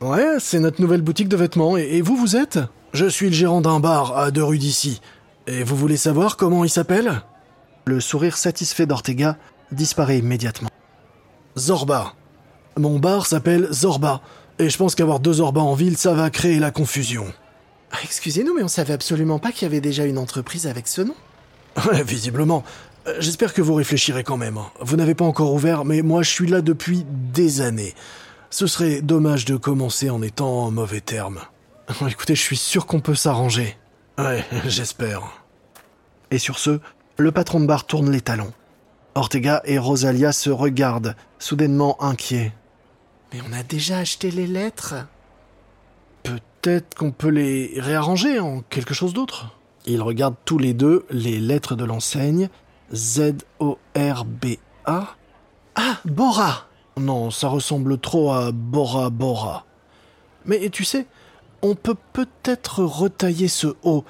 Ouais, 0.00 0.36
c'est 0.38 0.58
notre 0.58 0.80
nouvelle 0.80 1.00
boutique 1.00 1.28
de 1.28 1.36
vêtements. 1.36 1.76
Et, 1.76 2.02
vous, 2.02 2.16
vous 2.16 2.36
êtes? 2.36 2.58
Je 2.92 3.06
suis 3.06 3.26
le 3.26 3.32
gérant 3.32 3.60
d'un 3.60 3.80
bar 3.80 4.16
à 4.16 4.30
deux 4.30 4.44
rues 4.44 4.58
d'ici. 4.58 5.00
Et 5.46 5.62
vous 5.62 5.76
voulez 5.76 5.96
savoir 5.96 6.36
comment 6.36 6.64
il 6.64 6.70
s'appelle? 6.70 7.22
Le 7.88 8.00
sourire 8.00 8.36
satisfait 8.36 8.84
d'Ortega 8.84 9.36
disparaît 9.70 10.18
immédiatement. 10.18 10.70
Zorba. 11.56 12.14
Mon 12.76 12.98
bar 12.98 13.26
s'appelle 13.26 13.68
Zorba. 13.70 14.22
Et 14.58 14.68
je 14.68 14.76
pense 14.76 14.96
qu'avoir 14.96 15.20
deux 15.20 15.34
Zorba 15.34 15.60
en 15.60 15.74
ville, 15.74 15.96
ça 15.96 16.12
va 16.12 16.28
créer 16.30 16.58
la 16.58 16.72
confusion. 16.72 17.26
Ah, 17.92 17.98
excusez-nous, 18.02 18.56
mais 18.56 18.64
on 18.64 18.68
savait 18.68 18.92
absolument 18.92 19.38
pas 19.38 19.52
qu'il 19.52 19.62
y 19.62 19.70
avait 19.70 19.80
déjà 19.80 20.04
une 20.04 20.18
entreprise 20.18 20.66
avec 20.66 20.88
ce 20.88 21.02
nom. 21.02 21.14
Ouais, 21.88 22.02
visiblement. 22.02 22.64
Euh, 23.06 23.14
j'espère 23.20 23.54
que 23.54 23.62
vous 23.62 23.74
réfléchirez 23.74 24.24
quand 24.24 24.36
même. 24.36 24.58
Vous 24.80 24.96
n'avez 24.96 25.14
pas 25.14 25.24
encore 25.24 25.52
ouvert, 25.52 25.84
mais 25.84 26.02
moi 26.02 26.24
je 26.24 26.30
suis 26.30 26.48
là 26.48 26.62
depuis 26.62 27.06
des 27.32 27.60
années. 27.60 27.94
Ce 28.50 28.66
serait 28.66 29.00
dommage 29.00 29.44
de 29.44 29.56
commencer 29.56 30.10
en 30.10 30.22
étant 30.22 30.64
en 30.64 30.72
mauvais 30.72 31.00
terme. 31.00 31.38
Écoutez, 32.08 32.34
je 32.34 32.42
suis 32.42 32.56
sûr 32.56 32.86
qu'on 32.86 33.00
peut 33.00 33.14
s'arranger. 33.14 33.76
Ouais, 34.18 34.44
j'espère. 34.66 35.22
Et 36.32 36.38
sur 36.38 36.58
ce, 36.58 36.80
le 37.18 37.32
patron 37.32 37.60
de 37.60 37.66
bar 37.66 37.86
tourne 37.86 38.10
les 38.10 38.20
talons. 38.20 38.52
Ortega 39.14 39.62
et 39.64 39.78
Rosalia 39.78 40.32
se 40.32 40.50
regardent, 40.50 41.16
soudainement 41.38 42.02
inquiets. 42.02 42.52
Mais 43.32 43.40
on 43.48 43.52
a 43.52 43.62
déjà 43.62 43.98
acheté 43.98 44.30
les 44.30 44.46
lettres 44.46 44.94
Peut-être 46.22 46.94
qu'on 46.96 47.12
peut 47.12 47.28
les 47.28 47.74
réarranger 47.76 48.38
en 48.40 48.60
quelque 48.60 48.94
chose 48.94 49.12
d'autre 49.12 49.56
Ils 49.86 50.02
regardent 50.02 50.36
tous 50.44 50.58
les 50.58 50.74
deux 50.74 51.06
les 51.10 51.38
lettres 51.38 51.76
de 51.76 51.84
l'enseigne 51.84 52.48
Z-O-R-B-A. 52.92 53.76
Ah, 55.74 55.98
Bora 56.04 56.66
Non, 56.98 57.30
ça 57.30 57.48
ressemble 57.48 57.98
trop 57.98 58.32
à 58.32 58.52
Bora 58.52 59.10
Bora. 59.10 59.64
Mais 60.44 60.68
tu 60.70 60.84
sais, 60.84 61.06
on 61.62 61.74
peut 61.74 61.96
peut-être 62.12 62.84
retailler 62.84 63.48
ce 63.48 63.68
O 63.82 64.04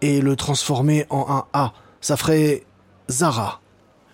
et 0.00 0.20
le 0.20 0.36
transformer 0.36 1.06
en 1.10 1.26
un 1.28 1.46
A. 1.52 1.72
Ça 2.00 2.16
ferait 2.16 2.64
Zara. 3.08 3.60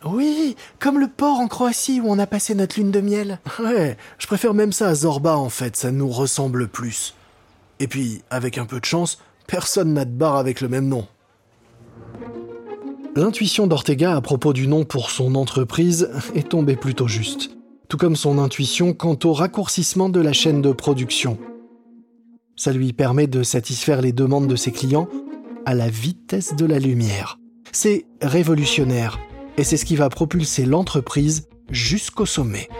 Oui, 0.04 0.56
comme 0.78 1.00
le 1.00 1.08
port 1.08 1.40
en 1.40 1.48
Croatie 1.48 2.00
où 2.00 2.08
on 2.08 2.18
a 2.18 2.26
passé 2.26 2.54
notre 2.54 2.78
lune 2.78 2.90
de 2.90 3.00
miel. 3.00 3.40
Ouais, 3.58 3.96
je 4.18 4.26
préfère 4.26 4.54
même 4.54 4.72
ça 4.72 4.88
à 4.88 4.94
Zorba 4.94 5.36
en 5.36 5.48
fait, 5.48 5.76
ça 5.76 5.90
nous 5.90 6.08
ressemble 6.08 6.68
plus. 6.68 7.14
Et 7.80 7.88
puis, 7.88 8.22
avec 8.30 8.58
un 8.58 8.66
peu 8.66 8.80
de 8.80 8.84
chance, 8.84 9.18
personne 9.46 9.94
n'a 9.94 10.04
de 10.04 10.10
bar 10.10 10.36
avec 10.36 10.60
le 10.60 10.68
même 10.68 10.88
nom. 10.88 11.06
L'intuition 13.16 13.66
d'Ortega 13.66 14.14
à 14.14 14.20
propos 14.20 14.52
du 14.52 14.68
nom 14.68 14.84
pour 14.84 15.10
son 15.10 15.34
entreprise 15.34 16.10
est 16.34 16.50
tombée 16.50 16.76
plutôt 16.76 17.08
juste, 17.08 17.56
tout 17.88 17.96
comme 17.96 18.16
son 18.16 18.38
intuition 18.38 18.92
quant 18.92 19.18
au 19.24 19.32
raccourcissement 19.32 20.08
de 20.08 20.20
la 20.20 20.34
chaîne 20.34 20.60
de 20.60 20.72
production. 20.72 21.38
Ça 22.56 22.72
lui 22.72 22.92
permet 22.92 23.26
de 23.26 23.42
satisfaire 23.42 24.02
les 24.02 24.12
demandes 24.12 24.48
de 24.48 24.56
ses 24.56 24.72
clients 24.72 25.08
à 25.64 25.74
la 25.74 25.88
vitesse 25.88 26.54
de 26.54 26.66
la 26.66 26.78
lumière. 26.78 27.38
C'est 27.78 28.06
révolutionnaire 28.22 29.20
et 29.58 29.62
c'est 29.62 29.76
ce 29.76 29.84
qui 29.84 29.96
va 29.96 30.08
propulser 30.08 30.64
l'entreprise 30.64 31.46
jusqu'au 31.68 32.24
sommet. 32.24 32.70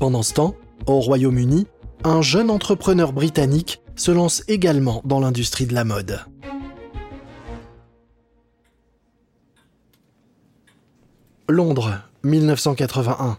Pendant 0.00 0.24
ce 0.24 0.34
temps, 0.34 0.56
au 0.86 0.98
Royaume-Uni, 0.98 1.68
un 2.02 2.22
jeune 2.22 2.50
entrepreneur 2.50 3.12
britannique 3.12 3.82
se 3.94 4.10
lance 4.10 4.42
également 4.48 5.00
dans 5.04 5.20
l'industrie 5.20 5.66
de 5.66 5.74
la 5.74 5.84
mode. 5.84 6.18
Londres, 11.48 12.00
1981. 12.24 13.38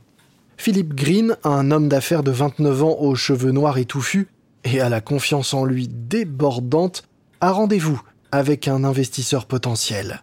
Philip 0.55 0.95
Green, 0.95 1.35
un 1.43 1.69
homme 1.69 1.89
d'affaires 1.89 2.23
de 2.23 2.31
29 2.31 2.83
ans 2.83 2.95
aux 2.97 3.15
cheveux 3.15 3.51
noirs 3.51 3.77
et 3.77 3.83
touffus, 3.83 4.29
et 4.63 4.79
à 4.79 4.87
la 4.87 5.01
confiance 5.01 5.53
en 5.53 5.65
lui 5.65 5.89
débordante, 5.89 7.03
a 7.41 7.51
rendez-vous 7.51 8.01
avec 8.31 8.67
un 8.67 8.83
investisseur 8.83 9.45
potentiel. 9.45 10.21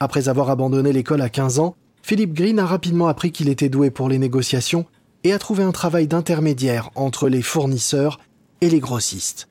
Après 0.00 0.28
avoir 0.28 0.50
abandonné 0.50 0.92
l'école 0.92 1.22
à 1.22 1.28
15 1.28 1.58
ans, 1.58 1.76
Philip 2.02 2.34
Green 2.34 2.58
a 2.58 2.66
rapidement 2.66 3.08
appris 3.08 3.32
qu'il 3.32 3.48
était 3.48 3.68
doué 3.68 3.90
pour 3.90 4.08
les 4.08 4.18
négociations 4.18 4.86
et 5.22 5.32
a 5.32 5.38
trouvé 5.38 5.62
un 5.62 5.72
travail 5.72 6.06
d'intermédiaire 6.06 6.90
entre 6.94 7.28
les 7.28 7.42
fournisseurs 7.42 8.20
et 8.60 8.68
les 8.68 8.80
grossistes. 8.80 9.48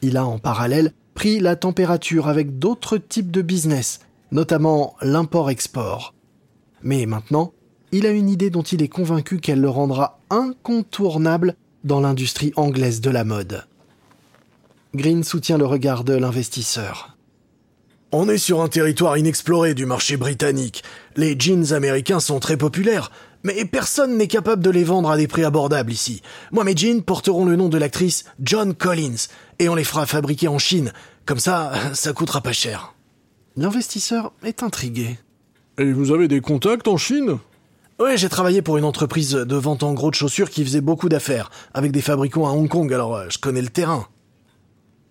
Il 0.00 0.16
a 0.16 0.24
en 0.24 0.38
parallèle 0.38 0.92
pris 1.14 1.40
la 1.40 1.56
température 1.56 2.28
avec 2.28 2.58
d'autres 2.58 2.98
types 2.98 3.30
de 3.30 3.42
business, 3.42 4.00
notamment 4.30 4.94
l'import-export. 5.02 6.14
Mais 6.82 7.06
maintenant, 7.06 7.52
il 7.92 8.06
a 8.06 8.10
une 8.10 8.30
idée 8.30 8.50
dont 8.50 8.62
il 8.62 8.82
est 8.82 8.88
convaincu 8.88 9.38
qu'elle 9.38 9.60
le 9.60 9.68
rendra 9.68 10.20
incontournable 10.30 11.56
dans 11.84 12.00
l'industrie 12.00 12.52
anglaise 12.56 13.00
de 13.00 13.10
la 13.10 13.24
mode. 13.24 13.66
Green 14.94 15.24
soutient 15.24 15.56
le 15.56 15.64
regard 15.64 16.04
de 16.04 16.12
l'investisseur. 16.12 17.16
On 18.12 18.28
est 18.28 18.36
sur 18.36 18.60
un 18.60 18.68
territoire 18.68 19.16
inexploré 19.16 19.72
du 19.72 19.86
marché 19.86 20.18
britannique. 20.18 20.84
Les 21.16 21.34
jeans 21.38 21.72
américains 21.72 22.20
sont 22.20 22.40
très 22.40 22.58
populaires, 22.58 23.10
mais 23.42 23.64
personne 23.64 24.18
n'est 24.18 24.26
capable 24.26 24.62
de 24.62 24.68
les 24.68 24.84
vendre 24.84 25.10
à 25.10 25.16
des 25.16 25.28
prix 25.28 25.44
abordables 25.44 25.90
ici. 25.90 26.20
Moi, 26.50 26.64
mes 26.64 26.76
jeans 26.76 27.02
porteront 27.02 27.46
le 27.46 27.56
nom 27.56 27.70
de 27.70 27.78
l'actrice 27.78 28.24
John 28.38 28.74
Collins, 28.74 29.28
et 29.58 29.70
on 29.70 29.74
les 29.74 29.84
fera 29.84 30.04
fabriquer 30.04 30.48
en 30.48 30.58
Chine. 30.58 30.92
Comme 31.24 31.38
ça, 31.38 31.72
ça 31.94 32.12
coûtera 32.12 32.42
pas 32.42 32.52
cher. 32.52 32.94
L'investisseur 33.56 34.34
est 34.44 34.62
intrigué. 34.62 35.18
Et 35.78 35.90
vous 35.90 36.12
avez 36.12 36.28
des 36.28 36.42
contacts 36.42 36.86
en 36.86 36.98
Chine? 36.98 37.38
Ouais, 37.98 38.18
j'ai 38.18 38.28
travaillé 38.28 38.60
pour 38.60 38.76
une 38.76 38.84
entreprise 38.84 39.32
de 39.32 39.56
vente 39.56 39.84
en 39.84 39.94
gros 39.94 40.10
de 40.10 40.16
chaussures 40.16 40.50
qui 40.50 40.64
faisait 40.66 40.82
beaucoup 40.82 41.08
d'affaires, 41.08 41.50
avec 41.72 41.92
des 41.92 42.02
fabricants 42.02 42.46
à 42.46 42.50
Hong 42.50 42.68
Kong, 42.68 42.92
alors 42.92 43.16
euh, 43.16 43.26
je 43.30 43.38
connais 43.38 43.62
le 43.62 43.68
terrain. 43.68 44.06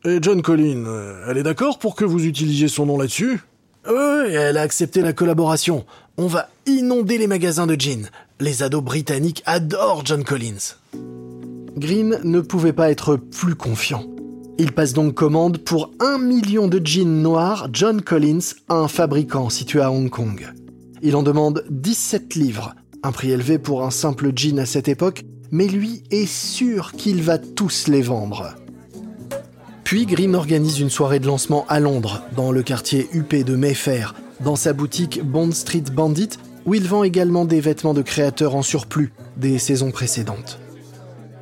Et 0.03 0.17
John 0.19 0.41
Collins, 0.41 0.85
euh, 0.87 1.25
elle 1.29 1.37
est 1.37 1.43
d'accord 1.43 1.77
pour 1.77 1.95
que 1.95 2.03
vous 2.03 2.25
utilisiez 2.25 2.67
son 2.67 2.87
nom 2.87 2.97
là-dessus 2.97 3.39
Oui, 3.87 4.31
elle 4.33 4.57
a 4.57 4.61
accepté 4.61 5.01
la 5.01 5.13
collaboration. 5.13 5.85
On 6.17 6.25
va 6.25 6.49
inonder 6.65 7.19
les 7.19 7.27
magasins 7.27 7.67
de 7.67 7.79
jeans. 7.79 8.09
Les 8.39 8.63
ados 8.63 8.83
britanniques 8.83 9.43
adorent 9.45 10.03
John 10.03 10.23
Collins. 10.23 10.75
Green 11.77 12.19
ne 12.23 12.39
pouvait 12.39 12.73
pas 12.73 12.89
être 12.89 13.15
plus 13.15 13.53
confiant. 13.53 14.03
Il 14.57 14.71
passe 14.71 14.93
donc 14.93 15.13
commande 15.13 15.59
pour 15.59 15.91
un 15.99 16.17
million 16.17 16.67
de 16.67 16.81
jeans 16.83 17.21
noirs 17.21 17.69
John 17.71 18.01
Collins 18.01 18.55
à 18.69 18.75
un 18.75 18.87
fabricant 18.87 19.49
situé 19.49 19.81
à 19.81 19.91
Hong 19.91 20.09
Kong. 20.09 20.51
Il 21.03 21.15
en 21.15 21.21
demande 21.21 21.63
17 21.69 22.33
livres, 22.35 22.73
un 23.03 23.11
prix 23.11 23.31
élevé 23.31 23.59
pour 23.59 23.83
un 23.83 23.91
simple 23.91 24.31
jean 24.35 24.57
à 24.57 24.65
cette 24.65 24.87
époque, 24.87 25.25
mais 25.51 25.67
lui 25.67 26.01
est 26.09 26.25
sûr 26.25 26.91
qu'il 26.93 27.21
va 27.21 27.37
tous 27.37 27.87
les 27.87 28.01
vendre. 28.01 28.55
Puis 29.91 30.05
Green 30.05 30.35
organise 30.35 30.79
une 30.79 30.89
soirée 30.89 31.19
de 31.19 31.27
lancement 31.27 31.65
à 31.67 31.81
Londres, 31.81 32.23
dans 32.37 32.53
le 32.53 32.63
quartier 32.63 33.09
huppé 33.11 33.43
de 33.43 33.57
Mayfair, 33.57 34.15
dans 34.39 34.55
sa 34.55 34.71
boutique 34.71 35.21
Bond 35.21 35.51
Street 35.51 35.83
Bandit, 35.91 36.29
où 36.65 36.75
il 36.75 36.87
vend 36.87 37.03
également 37.03 37.43
des 37.43 37.59
vêtements 37.59 37.93
de 37.93 38.01
créateurs 38.01 38.55
en 38.55 38.61
surplus 38.61 39.11
des 39.35 39.59
saisons 39.59 39.91
précédentes. 39.91 40.61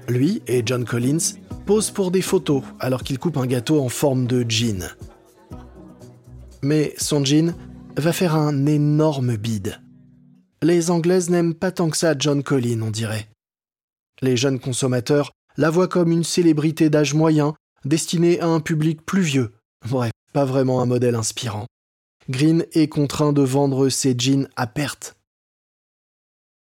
Lui 0.08 0.42
et 0.48 0.64
John 0.66 0.84
Collins 0.84 1.36
posent 1.68 1.92
pour 1.92 2.10
des 2.10 2.24
photos 2.24 2.64
alors 2.80 3.04
qu'il 3.04 3.20
coupe 3.20 3.38
un 3.38 3.46
gâteau 3.46 3.80
en 3.82 3.88
forme 3.88 4.26
de 4.26 4.44
jean. 4.50 4.96
Mais 6.64 6.96
son 6.98 7.24
jean 7.24 7.54
va 7.98 8.14
faire 8.14 8.34
un 8.34 8.66
énorme 8.66 9.38
bide. 9.38 9.80
Les 10.64 10.90
Anglaises 10.90 11.30
n'aiment 11.30 11.54
pas 11.54 11.70
tant 11.70 11.92
que 11.92 11.98
ça 11.98 12.16
John 12.18 12.42
Collins, 12.42 12.82
on 12.82 12.90
dirait. 12.90 13.30
Les 14.24 14.36
jeunes 14.36 14.58
consommateurs 14.58 15.34
la 15.56 15.70
voient 15.70 15.88
comme 15.88 16.12
une 16.12 16.24
célébrité 16.24 16.90
d'âge 16.90 17.14
moyen, 17.14 17.54
destinée 17.86 18.40
à 18.40 18.48
un 18.48 18.60
public 18.60 19.06
plus 19.06 19.22
vieux. 19.22 19.54
Bref, 19.88 20.12
pas 20.34 20.46
vraiment 20.46 20.82
un 20.82 20.86
modèle 20.86 21.16
inspirant. 21.16 21.66
Green 22.30 22.66
est 22.74 22.88
contraint 22.88 23.34
de 23.34 23.42
vendre 23.42 23.90
ses 23.90 24.16
jeans 24.18 24.48
à 24.56 24.68
perte. 24.68 25.16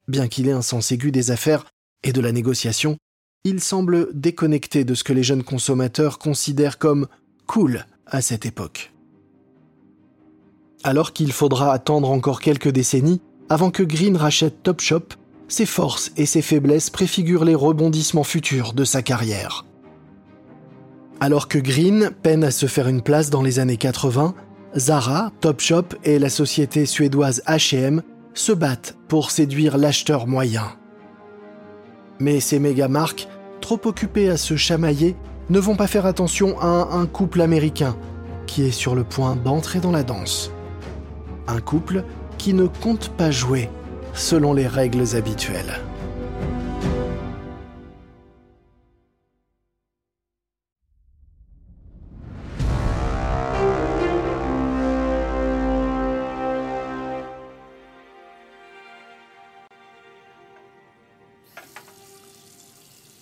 Bien 0.07 0.27
qu'il 0.27 0.47
ait 0.47 0.53
un 0.53 0.61
sens 0.61 0.91
aigu 0.91 1.11
des 1.11 1.31
affaires 1.31 1.65
et 2.03 2.13
de 2.13 2.21
la 2.21 2.31
négociation, 2.31 2.97
il 3.43 3.61
semble 3.61 4.09
déconnecté 4.13 4.83
de 4.83 4.93
ce 4.93 5.03
que 5.03 5.13
les 5.13 5.23
jeunes 5.23 5.43
consommateurs 5.43 6.19
considèrent 6.19 6.79
comme 6.79 7.07
cool 7.47 7.85
à 8.05 8.21
cette 8.21 8.45
époque. 8.45 8.91
Alors 10.83 11.13
qu'il 11.13 11.31
faudra 11.31 11.73
attendre 11.73 12.09
encore 12.09 12.41
quelques 12.41 12.69
décennies 12.69 13.21
avant 13.49 13.69
que 13.69 13.83
Green 13.83 14.17
rachète 14.17 14.63
Topshop, 14.63 15.09
ses 15.47 15.65
forces 15.65 16.11
et 16.17 16.25
ses 16.25 16.41
faiblesses 16.41 16.89
préfigurent 16.89 17.45
les 17.45 17.55
rebondissements 17.55 18.23
futurs 18.23 18.73
de 18.73 18.85
sa 18.85 19.01
carrière. 19.01 19.65
Alors 21.23 21.47
que 21.47 21.59
Green 21.59 22.09
peine 22.23 22.43
à 22.43 22.49
se 22.49 22.65
faire 22.65 22.87
une 22.87 23.03
place 23.03 23.29
dans 23.29 23.43
les 23.43 23.59
années 23.59 23.77
80, 23.77 24.33
Zara, 24.75 25.31
Topshop 25.39 25.89
et 26.03 26.17
la 26.17 26.31
société 26.31 26.87
suédoise 26.87 27.43
H&M 27.45 28.01
se 28.33 28.51
battent 28.51 28.97
pour 29.07 29.29
séduire 29.29 29.77
l'acheteur 29.77 30.25
moyen. 30.25 30.63
Mais 32.19 32.39
ces 32.39 32.57
méga 32.57 32.87
marques, 32.87 33.27
trop 33.61 33.79
occupées 33.85 34.31
à 34.31 34.37
se 34.37 34.55
chamailler, 34.55 35.15
ne 35.51 35.59
vont 35.59 35.75
pas 35.75 35.85
faire 35.85 36.07
attention 36.07 36.59
à 36.59 36.87
un 36.91 37.05
couple 37.05 37.41
américain 37.41 37.95
qui 38.47 38.63
est 38.63 38.71
sur 38.71 38.95
le 38.95 39.03
point 39.03 39.35
d'entrer 39.35 39.79
dans 39.79 39.91
la 39.91 40.01
danse. 40.01 40.51
Un 41.47 41.61
couple 41.61 42.03
qui 42.39 42.55
ne 42.55 42.65
compte 42.65 43.09
pas 43.09 43.29
jouer 43.29 43.69
selon 44.15 44.53
les 44.55 44.65
règles 44.65 45.15
habituelles. 45.15 45.81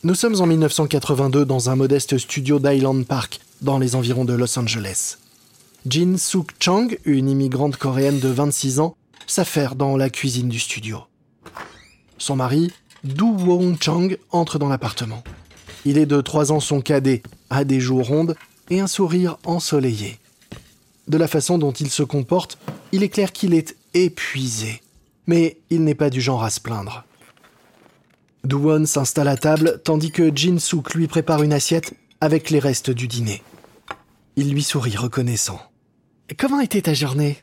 Nous 0.09 0.15
sommes 0.15 0.41
en 0.41 0.47
1982 0.47 1.45
dans 1.45 1.69
un 1.69 1.75
modeste 1.75 2.17
studio 2.17 2.57
d'Island 2.57 3.05
Park, 3.05 3.41
dans 3.61 3.77
les 3.77 3.95
environs 3.95 4.25
de 4.25 4.33
Los 4.33 4.57
Angeles. 4.57 5.17
Jin 5.85 6.17
Suk 6.17 6.49
Chang, 6.59 6.87
une 7.05 7.29
immigrante 7.29 7.77
coréenne 7.77 8.19
de 8.19 8.27
26 8.27 8.79
ans, 8.79 8.95
s'affaire 9.27 9.75
dans 9.75 9.97
la 9.97 10.09
cuisine 10.09 10.49
du 10.49 10.57
studio. 10.57 11.01
Son 12.17 12.37
mari, 12.37 12.71
Do 13.03 13.27
Won 13.27 13.77
Chang, 13.79 14.15
entre 14.31 14.57
dans 14.57 14.67
l'appartement. 14.67 15.23
Il 15.85 15.99
est 15.99 16.07
de 16.07 16.21
3 16.21 16.51
ans 16.51 16.59
son 16.59 16.81
cadet, 16.81 17.21
a 17.51 17.63
des 17.63 17.79
joues 17.79 18.01
rondes 18.01 18.35
et 18.71 18.79
un 18.79 18.87
sourire 18.87 19.37
ensoleillé. 19.45 20.17
De 21.07 21.19
la 21.19 21.27
façon 21.27 21.59
dont 21.59 21.73
il 21.73 21.91
se 21.91 22.01
comporte, 22.01 22.57
il 22.93 23.03
est 23.03 23.09
clair 23.09 23.31
qu'il 23.31 23.53
est 23.53 23.77
épuisé. 23.93 24.81
Mais 25.27 25.57
il 25.69 25.83
n'est 25.83 25.93
pas 25.93 26.09
du 26.09 26.19
genre 26.19 26.43
à 26.43 26.49
se 26.49 26.59
plaindre. 26.59 27.03
Duwon 28.43 28.85
s'installe 28.85 29.27
à 29.27 29.37
table 29.37 29.81
tandis 29.83 30.11
que 30.11 30.35
Jin 30.35 30.59
Suk 30.59 30.93
lui 30.93 31.07
prépare 31.07 31.43
une 31.43 31.53
assiette 31.53 31.93
avec 32.21 32.49
les 32.49 32.59
restes 32.59 32.89
du 32.89 33.07
dîner. 33.07 33.43
Il 34.35 34.51
lui 34.51 34.63
sourit 34.63 34.95
reconnaissant. 34.95 35.59
Comment 36.37 36.61
était 36.61 36.83
ta 36.83 36.93
journée? 36.93 37.37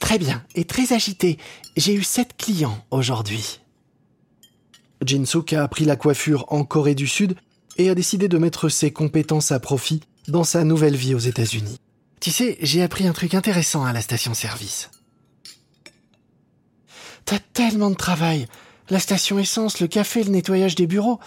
Très 0.00 0.18
bien 0.18 0.44
et 0.54 0.64
très 0.64 0.92
agitée. 0.92 1.38
J'ai 1.76 1.94
eu 1.94 2.02
sept 2.02 2.36
clients 2.36 2.84
aujourd'hui. 2.90 3.60
Jin 5.04 5.24
Suk 5.24 5.52
a 5.52 5.62
appris 5.62 5.84
la 5.84 5.96
coiffure 5.96 6.44
en 6.48 6.64
Corée 6.64 6.94
du 6.94 7.06
Sud 7.06 7.36
et 7.76 7.90
a 7.90 7.94
décidé 7.94 8.28
de 8.28 8.38
mettre 8.38 8.68
ses 8.68 8.92
compétences 8.92 9.52
à 9.52 9.60
profit 9.60 10.02
dans 10.28 10.44
sa 10.44 10.64
nouvelle 10.64 10.96
vie 10.96 11.14
aux 11.14 11.18
États-Unis. 11.18 11.78
Tu 12.20 12.30
sais, 12.30 12.56
j'ai 12.60 12.82
appris 12.82 13.06
un 13.06 13.12
truc 13.12 13.34
intéressant 13.34 13.84
à 13.84 13.92
la 13.92 14.00
station-service. 14.00 14.90
T'as 17.24 17.38
tellement 17.52 17.90
de 17.90 17.96
travail. 17.96 18.46
La 18.88 19.00
station 19.00 19.38
essence, 19.38 19.80
le 19.80 19.88
café, 19.88 20.22
le 20.22 20.30
nettoyage 20.30 20.74
des 20.74 20.86
bureaux. 20.86 21.18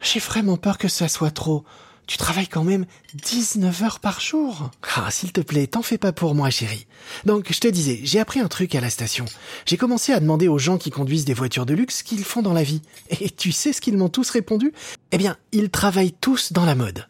J'ai 0.00 0.20
vraiment 0.20 0.56
peur 0.56 0.78
que 0.78 0.88
ça 0.88 1.08
soit 1.08 1.30
trop. 1.30 1.64
Tu 2.06 2.18
travailles 2.18 2.48
quand 2.48 2.64
même 2.64 2.84
19 3.14 3.82
heures 3.82 4.00
par 4.00 4.20
jour. 4.20 4.70
Ah, 4.96 5.10
s'il 5.10 5.32
te 5.32 5.40
plaît, 5.40 5.66
t'en 5.66 5.80
fais 5.80 5.96
pas 5.96 6.12
pour 6.12 6.34
moi, 6.34 6.50
chérie. 6.50 6.86
Donc, 7.24 7.50
je 7.50 7.60
te 7.60 7.68
disais, 7.68 8.00
j'ai 8.02 8.20
appris 8.20 8.40
un 8.40 8.48
truc 8.48 8.74
à 8.74 8.80
la 8.80 8.90
station. 8.90 9.24
J'ai 9.64 9.78
commencé 9.78 10.12
à 10.12 10.20
demander 10.20 10.48
aux 10.48 10.58
gens 10.58 10.76
qui 10.76 10.90
conduisent 10.90 11.24
des 11.24 11.32
voitures 11.34 11.64
de 11.64 11.72
luxe 11.72 11.98
ce 11.98 12.04
qu'ils 12.04 12.24
font 12.24 12.42
dans 12.42 12.52
la 12.52 12.62
vie. 12.62 12.82
Et 13.20 13.30
tu 13.30 13.52
sais 13.52 13.72
ce 13.72 13.80
qu'ils 13.80 13.96
m'ont 13.96 14.10
tous 14.10 14.28
répondu? 14.30 14.72
Eh 15.12 15.18
bien, 15.18 15.36
ils 15.52 15.70
travaillent 15.70 16.12
tous 16.12 16.52
dans 16.52 16.66
la 16.66 16.74
mode. 16.74 17.08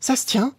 Ça 0.00 0.16
se 0.16 0.26
tient 0.26 0.54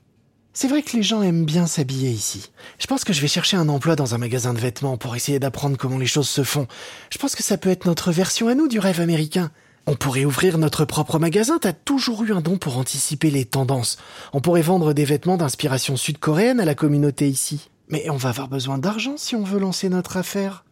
c'est 0.60 0.68
vrai 0.68 0.82
que 0.82 0.98
les 0.98 1.04
gens 1.04 1.22
aiment 1.22 1.46
bien 1.46 1.68
s'habiller 1.68 2.10
ici. 2.10 2.50
Je 2.80 2.88
pense 2.88 3.04
que 3.04 3.14
je 3.14 3.22
vais 3.22 3.28
chercher 3.28 3.58
un 3.58 3.70
emploi 3.70 3.96
dans 3.96 4.16
un 4.16 4.18
magasin 4.18 4.56
de 4.56 4.60
vêtements 4.60 4.98
pour 4.98 5.16
essayer 5.16 5.38
d'apprendre 5.38 5.78
comment 5.78 6.00
les 6.00 6.08
choses 6.08 6.28
se 6.28 6.44
font. 6.44 6.66
Je 7.12 7.20
pense 7.20 7.36
que 7.36 7.44
ça 7.44 7.60
peut 7.60 7.70
être 7.70 7.86
notre 7.86 8.12
version 8.12 8.48
à 8.48 8.56
nous 8.56 8.68
du 8.68 8.80
rêve 8.80 9.00
américain. 9.00 9.52
On 9.86 9.94
pourrait 9.94 10.26
ouvrir 10.26 10.58
notre 10.58 10.84
propre 10.84 11.20
magasin, 11.20 11.60
t'as 11.62 11.74
toujours 11.74 12.24
eu 12.24 12.34
un 12.34 12.42
don 12.42 12.58
pour 12.58 12.80
anticiper 12.80 13.30
les 13.30 13.46
tendances. 13.46 14.00
On 14.34 14.42
pourrait 14.42 14.64
vendre 14.64 14.94
des 14.94 15.06
vêtements 15.06 15.38
d'inspiration 15.38 15.96
sud-coréenne 15.96 16.60
à 16.60 16.66
la 16.66 16.74
communauté 16.74 17.30
ici. 17.30 17.70
Mais 17.90 18.10
on 18.10 18.18
va 18.18 18.30
avoir 18.30 18.48
besoin 18.48 18.80
d'argent 18.80 19.14
si 19.16 19.36
on 19.36 19.44
veut 19.44 19.60
lancer 19.60 19.90
notre 19.90 20.18
affaire. 20.18 20.66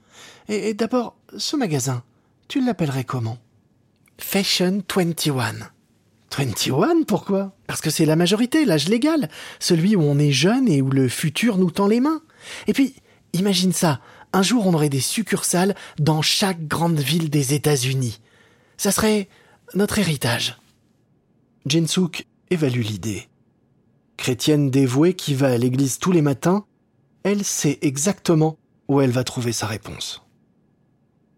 Et, 0.50 0.74
d'abord, 0.74 1.16
ce 1.38 1.56
magasin, 1.56 2.02
tu 2.48 2.60
l'appellerais 2.60 3.04
comment? 3.04 3.38
Fashion 4.18 4.82
21. 4.96 5.75
21 6.38 7.04
Pourquoi? 7.08 7.56
Parce 7.68 7.82
que 7.82 7.90
c'est 7.90 8.06
la 8.06 8.16
majorité, 8.16 8.66
l'âge 8.66 8.90
légal, 8.90 9.30
celui 9.60 9.96
où 9.96 10.02
on 10.02 10.20
est 10.20 10.32
jeune 10.32 10.68
et 10.68 10.82
où 10.82 10.90
le 10.90 11.08
futur 11.08 11.58
nous 11.58 11.72
tend 11.72 11.88
les 11.88 12.00
mains. 12.00 12.22
Et 12.68 12.74
puis, 12.74 12.96
imagine 13.34 13.72
ça, 13.72 14.02
un 14.34 14.42
jour 14.42 14.68
on 14.68 14.74
aurait 14.74 14.90
des 14.90 15.00
succursales 15.00 15.76
dans 15.98 16.22
chaque 16.22 16.68
grande 16.68 17.00
ville 17.00 17.30
des 17.30 17.54
États-Unis. 17.54 18.20
Ça 18.78 18.92
serait 18.92 19.30
notre 19.74 20.00
héritage. 20.00 20.58
Jinsuk 21.66 22.28
évalue 22.50 22.82
l'idée. 22.82 23.28
Chrétienne 24.18 24.70
dévouée 24.70 25.14
qui 25.14 25.34
va 25.34 25.48
à 25.48 25.58
l'église 25.58 26.00
tous 26.00 26.12
les 26.12 26.22
matins, 26.22 26.66
elle 27.24 27.44
sait 27.44 27.80
exactement 27.82 28.58
où 28.88 29.02
elle 29.02 29.12
va 29.12 29.24
trouver 29.24 29.52
sa 29.52 29.68
réponse. 29.68 30.22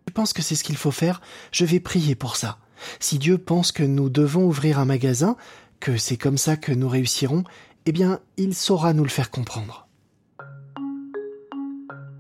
Je 0.08 0.14
pense 0.14 0.34
que 0.34 0.42
c'est 0.42 0.56
ce 0.56 0.64
qu'il 0.64 0.78
faut 0.78 0.92
faire, 0.92 1.22
je 1.52 1.66
vais 1.66 1.80
prier 1.80 2.16
pour 2.16 2.36
ça. 2.36 2.60
Si 3.00 3.18
Dieu 3.18 3.38
pense 3.38 3.72
que 3.72 3.84
nous 3.84 4.10
devons 4.10 4.46
ouvrir 4.46 4.80
un 4.80 4.86
magasin, 4.86 5.36
que 5.80 5.98
c'est 5.98 6.18
comme 6.18 6.38
ça 6.38 6.56
que 6.56 6.72
nous 6.72 6.90
réussirons, 6.90 7.44
eh 7.86 7.92
bien, 7.92 8.20
il 8.38 8.54
saura 8.54 8.94
nous 8.94 9.04
le 9.04 9.10
faire 9.10 9.32
comprendre. 9.32 9.88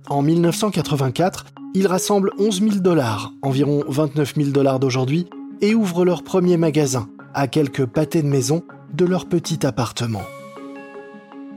En 0.10 0.22
1984, 0.22 1.46
ils 1.74 1.88
rassemblent 1.88 2.32
11 2.40 2.62
000 2.62 2.76
dollars, 2.78 3.34
environ 3.42 3.84
29 3.88 4.36
000 4.36 4.50
dollars 4.52 4.80
d'aujourd'hui, 4.80 5.28
et 5.62 5.76
ouvrent 5.76 6.06
leur 6.06 6.24
premier 6.24 6.56
magasin, 6.58 7.10
à 7.34 7.48
quelques 7.48 7.86
pâtés 7.86 8.22
de 8.22 8.28
maison 8.28 8.64
de 8.94 9.06
leur 9.06 9.28
petit 9.28 9.66
appartement. 9.66 10.24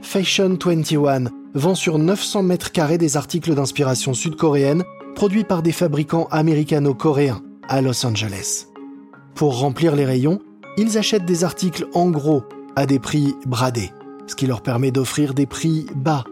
Fashion 0.01 0.57
21 0.61 1.25
vend 1.53 1.75
sur 1.75 1.97
900 1.97 2.43
mètres 2.43 2.71
carrés 2.71 2.97
des 2.97 3.17
articles 3.17 3.53
d'inspiration 3.53 4.13
sud-coréenne 4.13 4.83
produits 5.15 5.43
par 5.43 5.61
des 5.61 5.71
fabricants 5.71 6.27
américano-coréens 6.31 7.41
à 7.67 7.81
Los 7.81 8.05
Angeles. 8.05 8.70
Pour 9.35 9.59
remplir 9.59 9.95
les 9.95 10.05
rayons, 10.05 10.39
ils 10.77 10.97
achètent 10.97 11.25
des 11.25 11.43
articles 11.43 11.87
en 11.93 12.09
gros 12.09 12.43
à 12.75 12.85
des 12.85 12.99
prix 12.99 13.35
bradés, 13.45 13.91
ce 14.27 14.35
qui 14.35 14.47
leur 14.47 14.61
permet 14.61 14.91
d'offrir 14.91 15.33
des 15.33 15.45
prix 15.45 15.85
bas, 15.95 16.23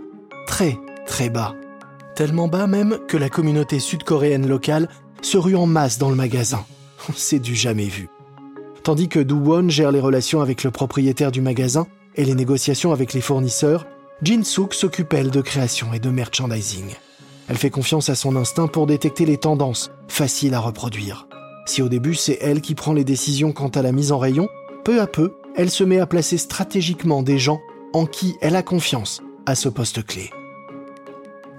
très 0.47 0.77
très 1.05 1.29
bas. 1.29 1.55
Tellement 2.15 2.47
bas 2.47 2.67
même 2.67 2.99
que 3.07 3.17
la 3.17 3.29
communauté 3.29 3.79
sud-coréenne 3.79 4.47
locale 4.47 4.89
se 5.21 5.37
rue 5.37 5.55
en 5.55 5.65
masse 5.65 5.97
dans 5.97 6.09
le 6.09 6.15
magasin. 6.15 6.65
C'est 7.15 7.39
du 7.39 7.55
jamais 7.55 7.87
vu. 7.87 8.09
Tandis 8.83 9.07
que 9.09 9.19
Do-won 9.19 9.69
gère 9.69 9.91
les 9.91 9.99
relations 9.99 10.41
avec 10.41 10.63
le 10.63 10.71
propriétaire 10.71 11.31
du 11.31 11.41
magasin 11.41 11.87
et 12.15 12.25
les 12.25 12.35
négociations 12.35 12.91
avec 12.91 13.13
les 13.13 13.21
fournisseurs, 13.21 13.85
Jin-suk 14.21 14.73
s'occupe 14.73 15.13
elle 15.13 15.31
de 15.31 15.41
création 15.41 15.93
et 15.93 15.99
de 15.99 16.09
merchandising. 16.09 16.95
Elle 17.47 17.57
fait 17.57 17.69
confiance 17.69 18.09
à 18.09 18.15
son 18.15 18.35
instinct 18.35 18.67
pour 18.67 18.85
détecter 18.85 19.25
les 19.25 19.37
tendances, 19.37 19.91
faciles 20.07 20.53
à 20.53 20.59
reproduire. 20.59 21.28
Si 21.69 21.83
au 21.83 21.87
début 21.87 22.15
c'est 22.15 22.39
elle 22.41 22.61
qui 22.61 22.73
prend 22.73 22.93
les 22.93 23.03
décisions 23.03 23.51
quant 23.51 23.67
à 23.67 23.83
la 23.83 23.91
mise 23.91 24.11
en 24.11 24.17
rayon, 24.17 24.49
peu 24.83 24.99
à 24.99 25.05
peu, 25.05 25.35
elle 25.55 25.69
se 25.69 25.83
met 25.83 25.99
à 25.99 26.07
placer 26.07 26.39
stratégiquement 26.39 27.21
des 27.21 27.37
gens 27.37 27.61
en 27.93 28.07
qui 28.07 28.35
elle 28.41 28.55
a 28.55 28.63
confiance 28.63 29.21
à 29.45 29.53
ce 29.53 29.69
poste 29.69 30.03
clé. 30.03 30.31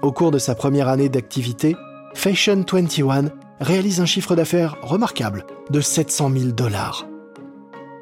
Au 0.01 0.11
cours 0.11 0.31
de 0.31 0.37
sa 0.37 0.53
première 0.53 0.89
année 0.89 1.07
d'activité, 1.07 1.77
Fashion 2.13 2.65
21 2.69 3.31
réalise 3.61 4.01
un 4.01 4.05
chiffre 4.05 4.35
d'affaires 4.35 4.75
remarquable 4.81 5.45
de 5.69 5.79
700 5.79 6.29
000 6.37 6.51
dollars. 6.51 7.07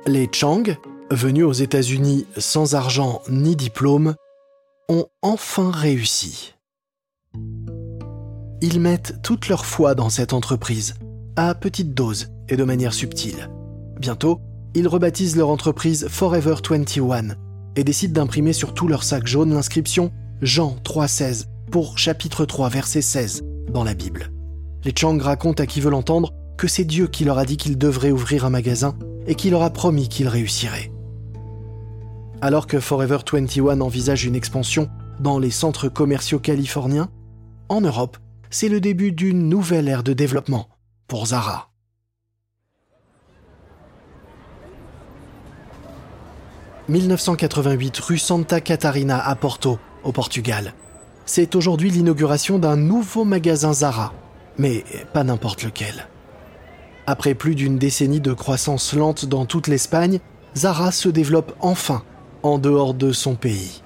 Les 0.08 0.28
Chang, 0.34 0.64
venus 1.12 1.46
aux 1.46 1.54
États-Unis 1.54 2.26
sans 2.38 2.74
argent 2.74 3.22
ni 3.30 3.56
diplôme, 3.56 4.16
ont 4.88 5.06
enfin 5.22 5.70
réussi. 5.70 6.56
Ils 8.62 8.80
mettent 8.80 9.22
toute 9.22 9.48
leur 9.48 9.64
foi 9.64 9.94
dans 9.94 10.10
cette 10.10 10.34
entreprise, 10.34 10.96
à 11.48 11.56
petite 11.56 11.94
dose 11.94 12.28
et 12.50 12.58
de 12.58 12.64
manière 12.64 12.94
subtile. 12.94 13.50
Bientôt, 13.98 14.42
ils 14.76 14.88
rebaptisent 14.88 15.38
leur 15.38 15.50
entreprise 15.50 16.08
Forever 16.10 16.56
21 16.70 17.36
et 17.76 17.84
décident 17.84 18.22
d'imprimer 18.22 18.52
sur 18.52 18.74
tout 18.74 18.88
leur 18.88 19.04
sac 19.04 19.26
jaune 19.26 19.54
l'inscription 19.54 20.12
Jean 20.42 20.76
3,16 20.84 21.46
pour 21.72 21.98
chapitre 21.98 22.46
3, 22.46 22.70
verset 22.70 23.02
16 23.02 23.44
dans 23.72 23.84
la 23.84 23.94
Bible. 23.94 24.32
Les 24.84 24.94
Chang 24.96 25.18
racontent 25.18 25.64
à 25.64 25.66
qui 25.66 25.82
veut 25.82 25.90
l'entendre 25.90 26.34
que 26.58 26.68
c'est 26.68 26.84
Dieu 26.84 27.08
qui 27.08 27.24
leur 27.24 27.38
a 27.38 27.46
dit 27.46 27.58
qu'ils 27.58 27.78
devraient 27.78 28.12
ouvrir 28.12 28.46
un 28.46 28.50
magasin 28.50 28.98
et 29.28 29.36
qui 29.36 29.50
leur 29.50 29.64
a 29.64 29.70
promis 29.70 30.10
qu'ils 30.10 30.28
réussiraient. 30.28 30.92
Alors 32.42 32.68
que 32.68 32.80
Forever 32.80 33.20
21 33.32 33.82
envisage 33.82 34.26
une 34.26 34.36
expansion 34.36 34.90
dans 35.20 35.40
les 35.40 35.52
centres 35.52 35.90
commerciaux 35.90 36.40
californiens, 36.40 37.10
en 37.70 37.82
Europe, 37.82 38.18
c'est 38.50 38.70
le 38.70 38.82
début 38.82 39.12
d'une 39.12 39.48
nouvelle 39.48 39.88
ère 39.88 40.04
de 40.04 40.14
développement 40.14 40.68
pour 41.10 41.26
Zara. 41.26 41.70
1988 46.88 48.00
rue 48.00 48.18
Santa 48.18 48.62
Catarina 48.62 49.20
à 49.20 49.36
Porto, 49.36 49.80
au 50.04 50.12
Portugal. 50.12 50.74
C'est 51.26 51.56
aujourd'hui 51.56 51.90
l'inauguration 51.90 52.58
d'un 52.58 52.78
nouveau 52.78 53.26
magasin 53.26 53.74
Zara, 53.74 54.14
mais 54.58 54.84
pas 55.14 55.24
n'importe 55.24 55.64
lequel. 55.64 56.08
Après 57.06 57.34
plus 57.34 57.56
d'une 57.56 57.78
décennie 57.78 58.22
de 58.22 58.34
croissance 58.34 58.94
lente 58.94 59.26
dans 59.26 59.46
toute 59.46 59.68
l'Espagne, 59.68 60.20
Zara 60.56 60.92
se 60.92 61.10
développe 61.10 61.56
enfin 61.60 62.04
en 62.44 62.60
dehors 62.60 62.94
de 62.94 63.12
son 63.12 63.36
pays. 63.36 63.82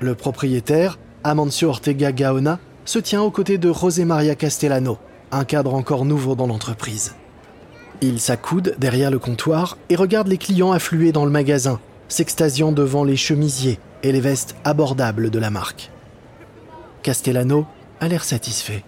Le 0.00 0.14
propriétaire, 0.14 0.98
Amancio 1.24 1.70
Ortega 1.70 2.12
Gaona, 2.12 2.58
se 2.84 2.98
tient 2.98 3.22
aux 3.22 3.30
côtés 3.30 3.58
de 3.58 3.72
José 3.72 4.04
Maria 4.04 4.34
Castellano, 4.34 4.98
un 5.32 5.44
cadre 5.44 5.74
encore 5.74 6.04
nouveau 6.04 6.34
dans 6.34 6.46
l'entreprise. 6.46 7.14
Il 8.00 8.20
s'accoude 8.20 8.74
derrière 8.78 9.10
le 9.10 9.18
comptoir 9.18 9.78
et 9.88 9.96
regarde 9.96 10.28
les 10.28 10.38
clients 10.38 10.72
affluer 10.72 11.12
dans 11.12 11.24
le 11.24 11.30
magasin, 11.30 11.80
s'extasiant 12.08 12.72
devant 12.72 13.04
les 13.04 13.16
chemisiers 13.16 13.78
et 14.02 14.12
les 14.12 14.20
vestes 14.20 14.54
abordables 14.64 15.30
de 15.30 15.38
la 15.38 15.50
marque. 15.50 15.90
Castellano 17.02 17.66
a 18.00 18.08
l'air 18.08 18.24
satisfait. 18.24 18.84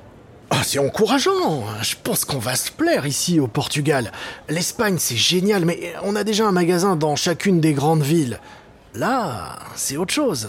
Ah, 0.51 0.63
c'est 0.63 0.79
encourageant. 0.79 1.65
Je 1.83 1.95
pense 2.03 2.25
qu'on 2.25 2.39
va 2.39 2.57
se 2.57 2.71
plaire 2.71 3.07
ici 3.07 3.39
au 3.39 3.47
Portugal. 3.47 4.13
L'Espagne, 4.49 4.97
c'est 4.99 5.17
génial, 5.17 5.65
mais 5.65 5.95
on 6.03 6.17
a 6.17 6.25
déjà 6.25 6.47
un 6.47 6.53
magasin 6.53 6.97
dans 6.97 7.17
chacune 7.17 7.61
des 7.61 7.75
grandes 7.75 8.03
villes. 8.03 8.41
Là, 8.95 9.59
c'est 9.75 9.97
autre 9.97 10.15
chose. 10.15 10.49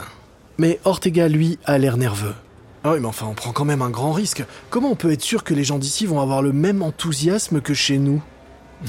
Mais 0.57 0.79
Ortega, 0.85 1.27
lui, 1.27 1.59
a 1.65 1.77
l'air 1.77 1.97
nerveux. 1.97 2.35
Ah 2.83 2.93
oui, 2.93 2.99
mais 2.99 3.07
enfin, 3.07 3.27
on 3.29 3.33
prend 3.33 3.51
quand 3.51 3.65
même 3.65 3.81
un 3.81 3.89
grand 3.89 4.13
risque. 4.13 4.43
Comment 4.69 4.91
on 4.91 4.95
peut 4.95 5.11
être 5.11 5.21
sûr 5.21 5.43
que 5.43 5.53
les 5.53 5.63
gens 5.63 5.79
d'ici 5.79 6.05
vont 6.05 6.21
avoir 6.21 6.41
le 6.41 6.53
même 6.53 6.81
enthousiasme 6.81 7.61
que 7.61 7.73
chez 7.73 7.97
nous? 7.97 8.21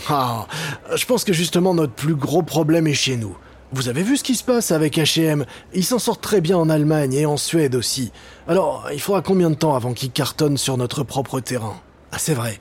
Ah, 0.09 0.46
je 0.94 1.05
pense 1.07 1.24
que 1.24 1.33
justement 1.33 1.74
notre 1.74 1.92
plus 1.92 2.14
gros 2.14 2.42
problème 2.42 2.87
est 2.87 2.94
chez 2.94 3.16
nous. 3.16 3.37
Vous 3.72 3.88
avez 3.88 4.03
vu 4.03 4.16
ce 4.16 4.24
qui 4.24 4.35
se 4.35 4.44
passe 4.44 4.72
avec 4.72 4.96
H&M 4.96 5.44
Ils 5.74 5.85
s'en 5.85 5.98
sortent 5.98 6.20
très 6.20 6.40
bien 6.40 6.57
en 6.57 6.68
Allemagne 6.68 7.14
et 7.14 7.26
en 7.26 7.37
Suède 7.37 7.74
aussi. 7.74 8.12
Alors, 8.48 8.88
il 8.92 9.00
faudra 9.00 9.22
combien 9.22 9.50
de 9.50 9.55
temps 9.55 9.76
avant 9.76 9.92
qu'ils 9.92 10.11
cartonnent 10.11 10.59
sur 10.59 10.76
notre 10.76 11.05
propre 11.05 11.40
terrain? 11.40 11.76
Ah, 12.11 12.18
c'est 12.18 12.35
vrai. 12.35 12.61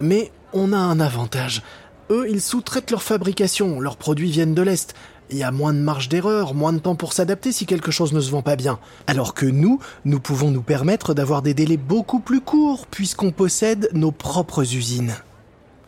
Mais 0.00 0.30
on 0.52 0.72
a 0.72 0.76
un 0.76 1.00
avantage. 1.00 1.62
Eux, 2.10 2.26
ils 2.28 2.40
sous-traitent 2.40 2.90
leur 2.90 3.02
fabrication, 3.02 3.80
leurs 3.80 3.96
produits 3.96 4.30
viennent 4.30 4.54
de 4.54 4.62
l'Est. 4.62 4.94
Il 5.30 5.38
y 5.38 5.42
a 5.42 5.50
moins 5.50 5.72
de 5.72 5.78
marge 5.78 6.08
d'erreur, 6.08 6.54
moins 6.54 6.72
de 6.72 6.78
temps 6.78 6.94
pour 6.94 7.12
s'adapter 7.12 7.50
si 7.50 7.66
quelque 7.66 7.90
chose 7.90 8.12
ne 8.12 8.20
se 8.20 8.30
vend 8.30 8.42
pas 8.42 8.56
bien. 8.56 8.78
Alors 9.06 9.34
que 9.34 9.46
nous, 9.46 9.80
nous 10.04 10.20
pouvons 10.20 10.50
nous 10.50 10.62
permettre 10.62 11.14
d'avoir 11.14 11.42
des 11.42 11.54
délais 11.54 11.76
beaucoup 11.76 12.20
plus 12.20 12.40
courts 12.40 12.86
puisqu'on 12.86 13.30
possède 13.30 13.88
nos 13.92 14.12
propres 14.12 14.74
usines. 14.74 15.14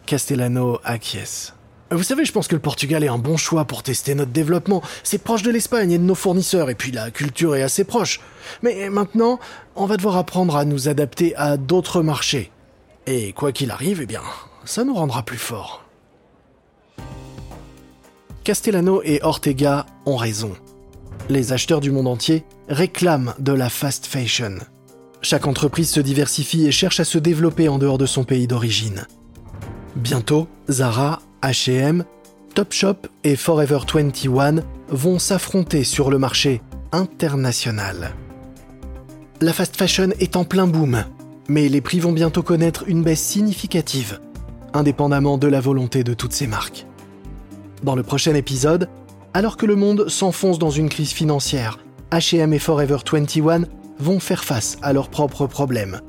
Castellano 0.07 0.79
acquiesce. 0.85 1.53
Vous 1.93 2.03
savez, 2.03 2.25
je 2.25 2.33
pense 2.33 2.49
que 2.49 2.57
le 2.57 2.61
Portugal 2.61 3.05
est 3.05 3.09
un 3.09 3.19
bon 3.19 3.37
choix 3.37 3.65
pour 3.65 3.85
tester 3.85 4.17
notre 4.17 4.33
développement. 4.33 4.83
C'est 5.05 5.23
proche 5.23 5.43
de 5.43 5.53
l'Espagne 5.53 5.93
et 5.93 5.99
de 5.99 6.03
nos 6.03 6.17
fournisseurs, 6.17 6.69
et 6.69 6.75
puis 6.75 6.91
la 6.91 7.13
culture 7.13 7.55
est 7.55 7.63
assez 7.63 7.85
proche. 7.85 8.21
Mais 8.63 8.91
maintenant, 8.91 9.39
on 9.77 9.87
va 9.87 9.97
devoir 9.97 10.17
apprendre 10.17 10.57
à 10.57 10.65
nous 10.65 10.89
adapter 10.89 11.37
à 11.37 11.57
d'autres 11.57 12.03
marchés. 12.03 12.51
Et 13.07 13.33
quoi 13.33 13.53
qu'il 13.53 13.71
arrive, 13.71 14.01
eh 14.03 14.07
bien, 14.07 14.23
ça 14.65 14.83
nous 14.83 14.95
rendra 14.95 15.23
plus 15.23 15.39
forts. 15.39 15.86
Castellano 18.47 19.03
et 19.03 19.19
Ortega 19.25 19.87
ont 20.05 20.15
raison. 20.15 20.53
Les 21.29 21.53
acheteurs 21.53 21.81
du 21.81 21.91
monde 21.91 22.07
entier 22.07 22.45
réclament 22.69 23.35
de 23.41 23.51
la 23.51 23.69
fast 23.69 24.07
fashion. 24.07 24.59
Chaque 25.21 25.49
entreprise 25.49 25.91
se 25.91 25.99
diversifie 25.99 26.65
et 26.65 26.71
cherche 26.71 27.01
à 27.01 27.05
se 27.05 27.19
développer 27.19 27.69
en 27.69 27.79
dehors 27.79 27.99
de 27.99 28.07
son 28.07 28.23
pays 28.23 28.47
d'origine. 28.47 29.09
Bientôt, 29.97 30.47
Zara 30.71 31.23
HM, 31.43 32.05
Topshop 32.55 33.09
et 33.25 33.35
Forever 33.35 33.81
21 33.93 34.63
vont 34.91 35.19
s'affronter 35.19 35.83
sur 35.83 36.09
le 36.09 36.19
marché 36.19 36.63
international. 36.93 38.15
La 39.41 39.53
fast 39.53 39.75
fashion 39.75 40.11
est 40.21 40.37
en 40.37 40.45
plein 40.45 40.69
boom, 40.69 41.03
mais 41.49 41.69
les 41.69 41.81
prix 41.81 41.99
vont 41.99 42.13
bientôt 42.13 42.45
connaître 42.45 42.85
une 42.87 43.03
baisse 43.03 43.25
significative, 43.25 44.21
indépendamment 44.73 45.37
de 45.37 45.49
la 45.49 45.61
volonté 45.61 46.05
de 46.05 46.15
toutes 46.15 46.33
ces 46.33 46.47
marques. 46.47 46.87
Dans 47.83 47.95
le 47.95 48.03
prochain 48.03 48.35
épisode, 48.35 48.89
alors 49.35 49.57
que 49.57 49.67
le 49.67 49.77
monde 49.77 50.09
s'enfonce 50.09 50.59
dans 50.59 50.71
une 50.71 50.89
crise 50.89 51.13
financière, 51.13 51.79
HM 52.13 52.53
et 52.53 52.59
Forever 52.59 52.99
21 53.11 53.63
vont 53.99 54.21
faire 54.21 54.45
face 54.45 54.79
à 54.83 54.93
leurs 54.93 55.11
propres 55.11 55.47
problèmes. 55.47 56.01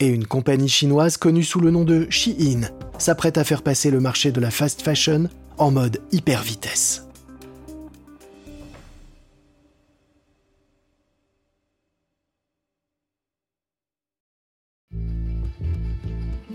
Et 0.00 0.06
une 0.06 0.26
compagnie 0.26 0.68
chinoise 0.68 1.16
connue 1.16 1.42
sous 1.42 1.60
le 1.60 1.70
nom 1.70 1.84
de 1.84 2.06
Shein 2.08 2.68
s'apprête 2.98 3.36
à 3.36 3.44
faire 3.44 3.62
passer 3.62 3.90
le 3.90 4.00
marché 4.00 4.30
de 4.30 4.40
la 4.40 4.50
fast 4.50 4.82
fashion 4.82 5.28
en 5.56 5.72
mode 5.72 6.00
hyper 6.12 6.42
vitesse. 6.42 7.04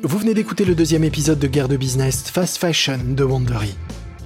Vous 0.06 0.17
venez 0.17 0.34
d'écouter 0.34 0.65
le 0.65 0.76
deuxième 0.76 1.06
épisode 1.06 1.39
de 1.39 1.47
Guerre 1.47 1.69
de 1.69 1.78
Business 1.78 2.23
Fast 2.30 2.58
Fashion 2.58 2.99
de 3.08 3.23
Wandery. 3.23 3.73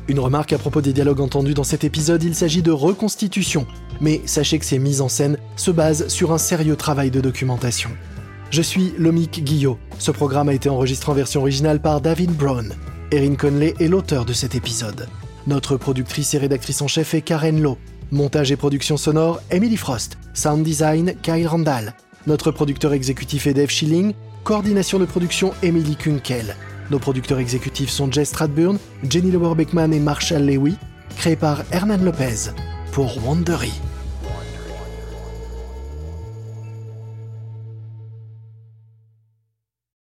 Une 0.10 0.20
remarque 0.20 0.54
à 0.54 0.58
propos 0.58 0.80
des 0.80 0.94
dialogues 0.94 1.20
entendus 1.20 1.54
dans 1.54 1.66
cet 1.66 1.84
épisode, 1.84 2.24
il 2.24 2.34
s'agit 2.34 2.62
de 2.62 2.72
reconstitution, 2.72 3.68
mais 4.00 4.22
sachez 4.26 4.58
que 4.58 4.66
ces 4.66 4.80
mises 4.80 5.02
en 5.02 5.10
scène 5.10 5.38
se 5.58 5.70
basent 5.70 6.08
sur 6.08 6.32
un 6.32 6.38
sérieux 6.38 6.78
travail 6.78 7.12
de 7.12 7.20
documentation. 7.20 7.90
Je 8.50 8.62
suis 8.62 8.94
Lomik 8.98 9.44
Guillot. 9.44 9.78
Ce 10.00 10.12
programme 10.12 10.48
a 10.48 10.54
été 10.54 10.70
enregistré 10.70 11.12
en 11.12 11.16
version 11.16 11.42
originale 11.42 11.82
par 11.82 12.00
David 12.00 12.32
Brown. 12.32 12.74
Erin 13.12 13.36
Conley 13.36 13.74
est 13.80 13.90
l'auteur 13.90 14.24
de 14.24 14.32
cet 14.32 14.56
épisode. 14.56 15.08
Notre 15.46 15.76
productrice 15.76 16.34
et 16.34 16.38
rédactrice 16.38 16.82
en 16.82 16.88
chef 16.88 17.14
est 17.14 17.22
Karen 17.22 17.62
Lowe. 17.62 17.78
Montage 18.12 18.54
et 18.54 18.56
production 18.56 18.96
sonore, 18.96 19.42
Emily 19.52 19.76
Frost. 19.76 20.18
Sound 20.34 20.64
design, 20.64 21.16
Kyle 21.22 21.48
Randall. 21.48 21.94
Notre 22.26 22.52
producteur 22.52 22.94
exécutif 22.94 23.48
est 23.48 23.54
Dave 23.54 23.70
Schilling. 23.70 24.14
Coordination 24.46 25.00
de 25.00 25.06
production, 25.06 25.54
Emily 25.62 25.98
Kunkel. 25.98 26.56
Nos 26.90 27.00
producteurs 27.00 27.40
exécutifs 27.40 27.90
sont 27.90 28.12
Jess 28.12 28.30
Stradburn, 28.30 28.78
Jenny 29.10 29.32
Lower 29.32 29.56
Beckman 29.56 29.94
et 29.94 30.00
Marshall 30.00 30.46
Lewy. 30.46 30.78
Créé 31.18 31.36
par 31.36 31.64
Hernan 31.72 32.04
Lopez. 32.04 32.52
Pour 32.92 33.18
Wandery. 33.26 33.74